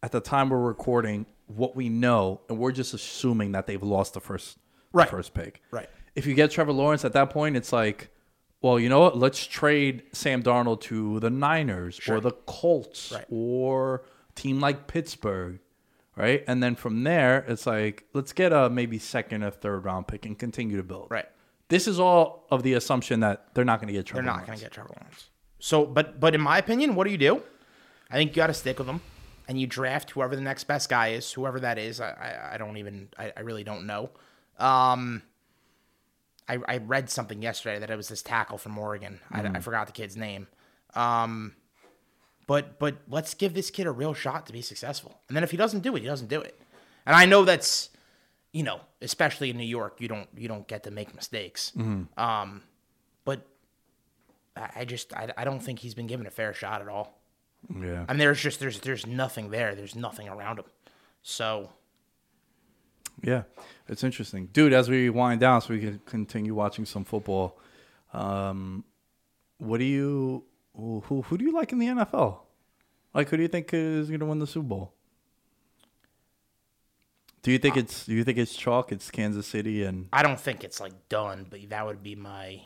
[0.03, 4.15] at the time we're recording, what we know, and we're just assuming that they've lost
[4.15, 4.57] the first
[4.93, 5.09] the Right.
[5.09, 5.63] first pick.
[5.71, 5.89] Right.
[6.15, 8.11] If you get Trevor Lawrence at that point, it's like,
[8.61, 9.17] well, you know what?
[9.17, 13.25] Let's trade Sam Darnold to the Niners or the Colts Right.
[13.31, 15.61] or a team like Pittsburgh.
[16.15, 16.45] Right.
[16.47, 20.27] And then from there, it's like, let's get a maybe second or third round pick
[20.27, 21.09] and continue to build.
[21.11, 21.27] Right.
[21.69, 24.47] This is all of the assumption that they're not going to get Trevor They're not
[24.47, 25.31] going to get Trevor Lawrence.
[25.59, 27.43] So, but but in my opinion, what do you do?
[28.11, 29.01] I think you got to stick with them,
[29.49, 31.99] and you draft whoever the next best guy is, whoever that is.
[32.01, 34.11] I I, I don't even I, I really don't know.
[34.59, 35.23] Um,
[36.47, 39.21] I I read something yesterday that it was this tackle from Oregon.
[39.31, 40.49] I, I forgot the kid's name.
[40.95, 41.55] Um,
[42.47, 45.51] but but let's give this kid a real shot to be successful, and then if
[45.51, 46.61] he doesn't do it, he doesn't do it.
[47.07, 47.90] And I know that's
[48.53, 51.72] you know, especially in New York, you don't you don't get to make mistakes.
[52.16, 52.62] Um,
[53.24, 53.47] but
[54.57, 57.18] I I just I, I don't think he's been given a fair shot at all.
[57.80, 58.05] Yeah.
[58.09, 59.74] And there's just there's there's nothing there.
[59.74, 60.66] There's nothing around him.
[61.22, 61.70] So
[63.22, 63.43] Yeah,
[63.88, 64.72] it's interesting, dude.
[64.72, 67.59] As we wind down, so we can continue watching some football.
[68.12, 68.84] Um,
[69.59, 70.45] what do you
[70.75, 72.41] who who who do you like in the NFL?
[73.14, 74.95] Like, who do you think is going to win the Super Bowl?
[77.43, 78.93] Do you think it's do you think it's chalk?
[78.93, 82.62] It's Kansas City and I don't think it's like done, but that would be my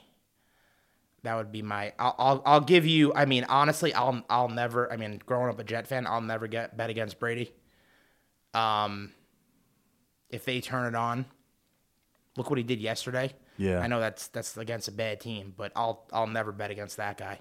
[1.23, 4.93] that would be my I'll I'll, I'll give you I mean honestly I'll I'll never
[4.93, 7.53] I mean growing up a Jet fan I'll never get bet against Brady.
[8.53, 9.13] Um
[10.29, 11.25] if they turn it on
[12.37, 13.33] look what he did yesterday.
[13.57, 13.81] Yeah.
[13.81, 17.17] I know that's that's against a bad team, but I'll I'll never bet against that
[17.17, 17.41] guy.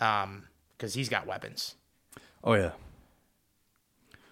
[0.00, 1.74] Um cuz he's got weapons.
[2.44, 2.72] oh yeah,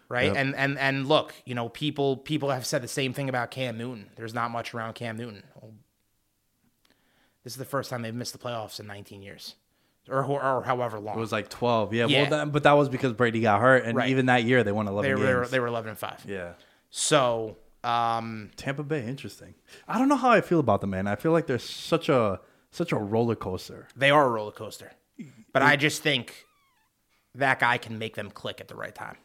[0.08, 0.26] right?
[0.26, 0.36] Yep.
[0.36, 3.76] And and and look, you know, people people have said the same thing about Cam
[3.78, 4.10] Newton.
[4.16, 5.42] There's not much around Cam Newton.
[7.42, 9.54] This is the first time they've missed the playoffs in 19 years,
[10.08, 11.16] or or, however long.
[11.16, 11.92] it was like twelve.
[11.92, 12.22] Yeah, Yeah.
[12.22, 14.08] well, that, but that was because Brady got hurt, and Right.
[14.08, 15.28] even that year they won eleven they, were, games.
[15.28, 16.24] they were they were 11 and five.
[16.26, 16.52] yeah,
[16.90, 19.54] So um, Tampa Bay, interesting.
[19.86, 21.06] I don't know how I feel about them, man.
[21.06, 22.40] I feel like they're such a
[22.70, 23.88] such a roller coaster.
[23.94, 24.92] they are a roller coaster,
[25.55, 26.44] but I just think
[27.36, 29.16] that guy can make them click at the right time.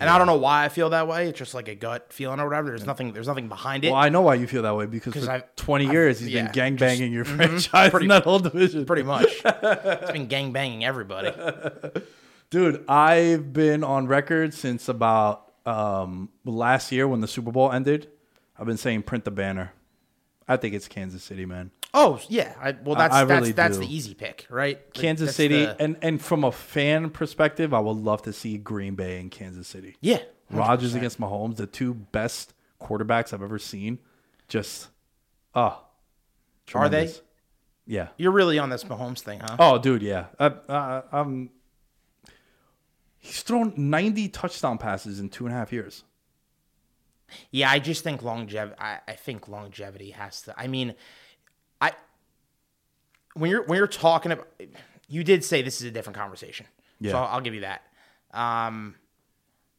[0.00, 1.28] And I don't know why I feel that way.
[1.28, 2.68] It's just like a gut feeling or whatever.
[2.68, 3.12] There's nothing.
[3.12, 3.90] There's nothing behind it.
[3.92, 6.30] Well, I know why you feel that way because for I've- 20 I've- years he's
[6.30, 8.84] yeah, been gangbanging your franchise Pretty- in that whole division.
[8.86, 9.28] Pretty much.
[9.44, 11.30] it's been gang banging everybody.
[12.50, 18.08] Dude, I've been on record since about um, last year when the Super Bowl ended.
[18.58, 19.72] I've been saying print the banner.
[20.46, 21.70] I think it's Kansas City, man.
[21.96, 24.76] Oh yeah, I, well that's I that's really that's the easy pick, right?
[24.76, 28.58] Like, Kansas City, the- and and from a fan perspective, I would love to see
[28.58, 29.96] Green Bay and Kansas City.
[30.00, 30.18] yeah,
[30.50, 34.00] Rodgers against Mahomes, the two best quarterbacks I've ever seen.
[34.48, 34.88] Just,
[35.54, 35.84] ah,
[36.74, 37.10] Are they?
[37.86, 38.08] Yeah.
[38.16, 39.56] You're really on this Mahomes thing, huh?
[39.58, 40.26] Oh, dude, yeah.
[40.38, 41.50] Uh, uh, um,
[43.18, 46.04] he's thrown 90 touchdown passes in two and a half years.
[47.50, 48.76] Yeah, I just think longevity.
[48.78, 50.54] I, I think longevity has to.
[50.58, 50.94] I mean, I
[53.34, 54.48] when you're when you're talking about,
[55.08, 56.66] you did say this is a different conversation.
[57.00, 57.12] Yeah.
[57.12, 57.82] So I'll, I'll give you that.
[58.32, 58.94] Um,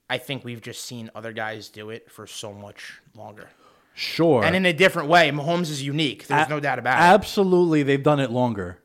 [0.10, 3.49] I think we've just seen other guys do it for so much longer,
[3.95, 4.43] Sure.
[4.43, 5.32] and in a different way.
[5.32, 6.28] Mahomes is unique.
[6.28, 7.01] There's A- no doubt about it.
[7.01, 8.80] Absolutely, they've done it longer,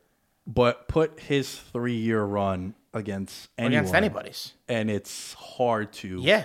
[0.46, 4.52] but put his three-year run against anyone, Against anybody's.
[4.68, 6.20] and it's hard to.
[6.22, 6.44] Yeah.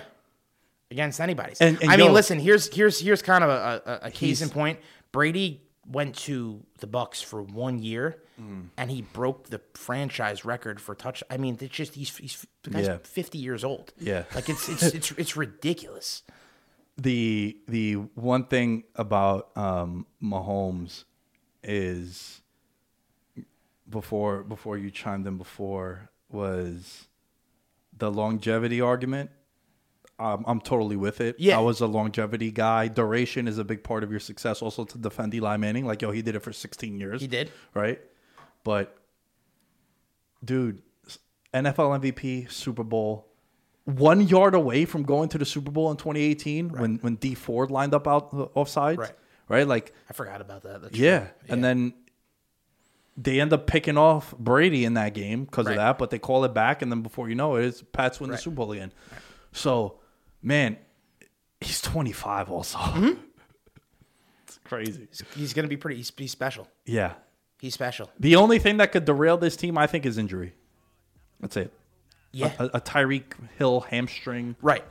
[0.90, 1.60] Against anybody's.
[1.60, 2.38] And- and I mean, listen.
[2.38, 4.78] Here's here's here's kind of a, a, a case in point.
[5.10, 8.68] Brady went to the Bucks for one year, Mm.
[8.76, 11.22] and he broke the franchise record for touch.
[11.30, 12.98] I mean, it's just he's he's the guy's Yeah.
[13.02, 13.92] fifty years old.
[13.98, 14.24] Yeah.
[14.34, 16.22] like it's it's it's it's ridiculous.
[16.98, 21.04] the the one thing about um, Mahomes
[21.62, 22.40] is
[23.88, 27.06] before before you chimed in before was
[27.96, 29.30] the longevity argument.
[30.18, 31.36] Um, I'm totally with it.
[31.38, 31.58] Yeah.
[31.58, 32.88] I was a longevity guy.
[32.88, 34.62] Duration is a big part of your success.
[34.62, 37.20] Also to defend Eli Manning, like yo, he did it for 16 years.
[37.20, 37.50] He did.
[37.74, 38.00] right?
[38.64, 38.96] But
[40.44, 40.82] dude,
[41.54, 43.28] NFL MVP, Super Bowl,
[43.84, 47.70] one yard away from going to the Super Bowl in 2018 when when Dee Ford
[47.70, 49.12] lined up out offside, Right.
[49.48, 49.66] right?
[49.68, 50.94] Like, I forgot about that.
[50.94, 51.20] Yeah.
[51.20, 51.28] true.
[51.48, 51.94] and then
[53.18, 55.72] they end up picking off Brady in that game because Right.
[55.72, 58.20] of that, but they call it back, and then before you know it, it's Pats
[58.20, 58.92] win the Super Bowl again.
[59.52, 60.00] So,
[60.46, 60.78] man,
[61.60, 62.78] he's 25 also.
[62.78, 63.20] Mm-hmm.
[64.46, 65.08] it's crazy.
[65.34, 65.96] he's gonna be pretty.
[65.96, 66.68] He's, he's special.
[66.86, 67.14] Yeah.
[67.60, 68.10] He's special.
[68.20, 70.54] The only thing that could derail this team, I think, is injury.
[71.40, 71.72] That's it.
[72.32, 72.52] Yeah.
[72.58, 74.84] A, a Tyreek Hill hamstring, right.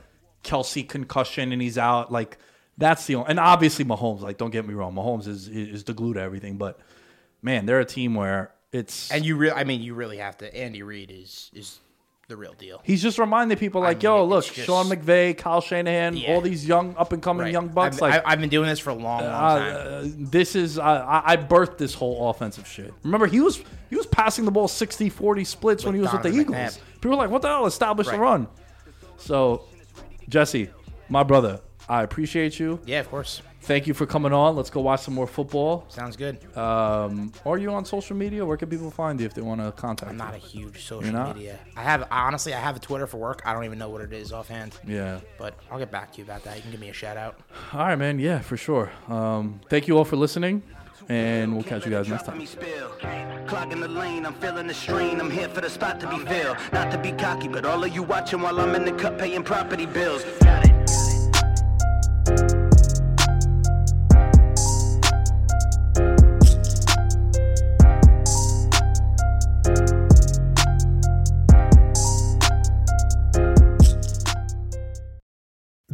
[0.44, 2.12] Kelce concussion, and he's out.
[2.12, 2.38] Like
[2.76, 3.30] that's the only.
[3.30, 4.20] And obviously Mahomes.
[4.20, 6.58] Like don't get me wrong, Mahomes is is the glue to everything.
[6.58, 6.78] But
[7.42, 10.54] man, they're a team where it's And you really, I mean, you really have to.
[10.56, 11.78] Andy Reid is is
[12.28, 12.80] the real deal.
[12.82, 16.34] he's just reminding people like, mean, yo, look, just- Sean McVay, Kyle Shanahan, Yeah.
[16.34, 17.52] all these young up and coming Right.
[17.52, 17.96] young bucks.
[17.96, 19.76] I've, like I, have been doing this for a long, long time.
[19.76, 22.92] Uh, this is uh, I, I birthed this whole offensive shit.
[23.04, 26.30] Remember, he was he was passing the ball 60-40 splits when he was with the
[26.30, 26.78] Donovan Eagles.
[26.78, 27.00] McNabb.
[27.00, 27.66] People were like, "What the hell?
[27.66, 28.20] Establish the Right.
[28.20, 28.48] run."
[29.18, 29.62] So,
[30.28, 30.70] Jesse,
[31.08, 32.80] my brother, I appreciate you.
[32.86, 33.40] yeah, of course.
[33.66, 34.54] Thank you for coming on.
[34.54, 35.86] Let's go watch some more football.
[35.88, 36.38] Sounds good.
[36.56, 38.46] Um, are you on social media?
[38.46, 40.24] Where can people find you if they want to contact I'm you?
[40.24, 41.58] not a huge social media.
[41.76, 43.42] I have honestly, I have a Twitter for work.
[43.44, 44.78] I don't even know what it is offhand.
[44.86, 45.18] Yeah.
[45.36, 46.54] But I'll get back to you about that.
[46.54, 47.40] You can give me a shout out.
[47.72, 48.20] All right, man.
[48.20, 48.92] Yeah, for sure.
[49.08, 50.62] Um, thank you all for listening,
[51.08, 52.40] and we'll catch you guys next time.
[53.48, 55.20] Clogging the lane, I'm feeling the strain.
[55.20, 56.56] I'm here for the spot to be filled.
[56.72, 59.42] Not to be cocky, but all of you watching while I'm in the cup paying
[59.42, 60.22] property bills.
[60.40, 60.75] Got it.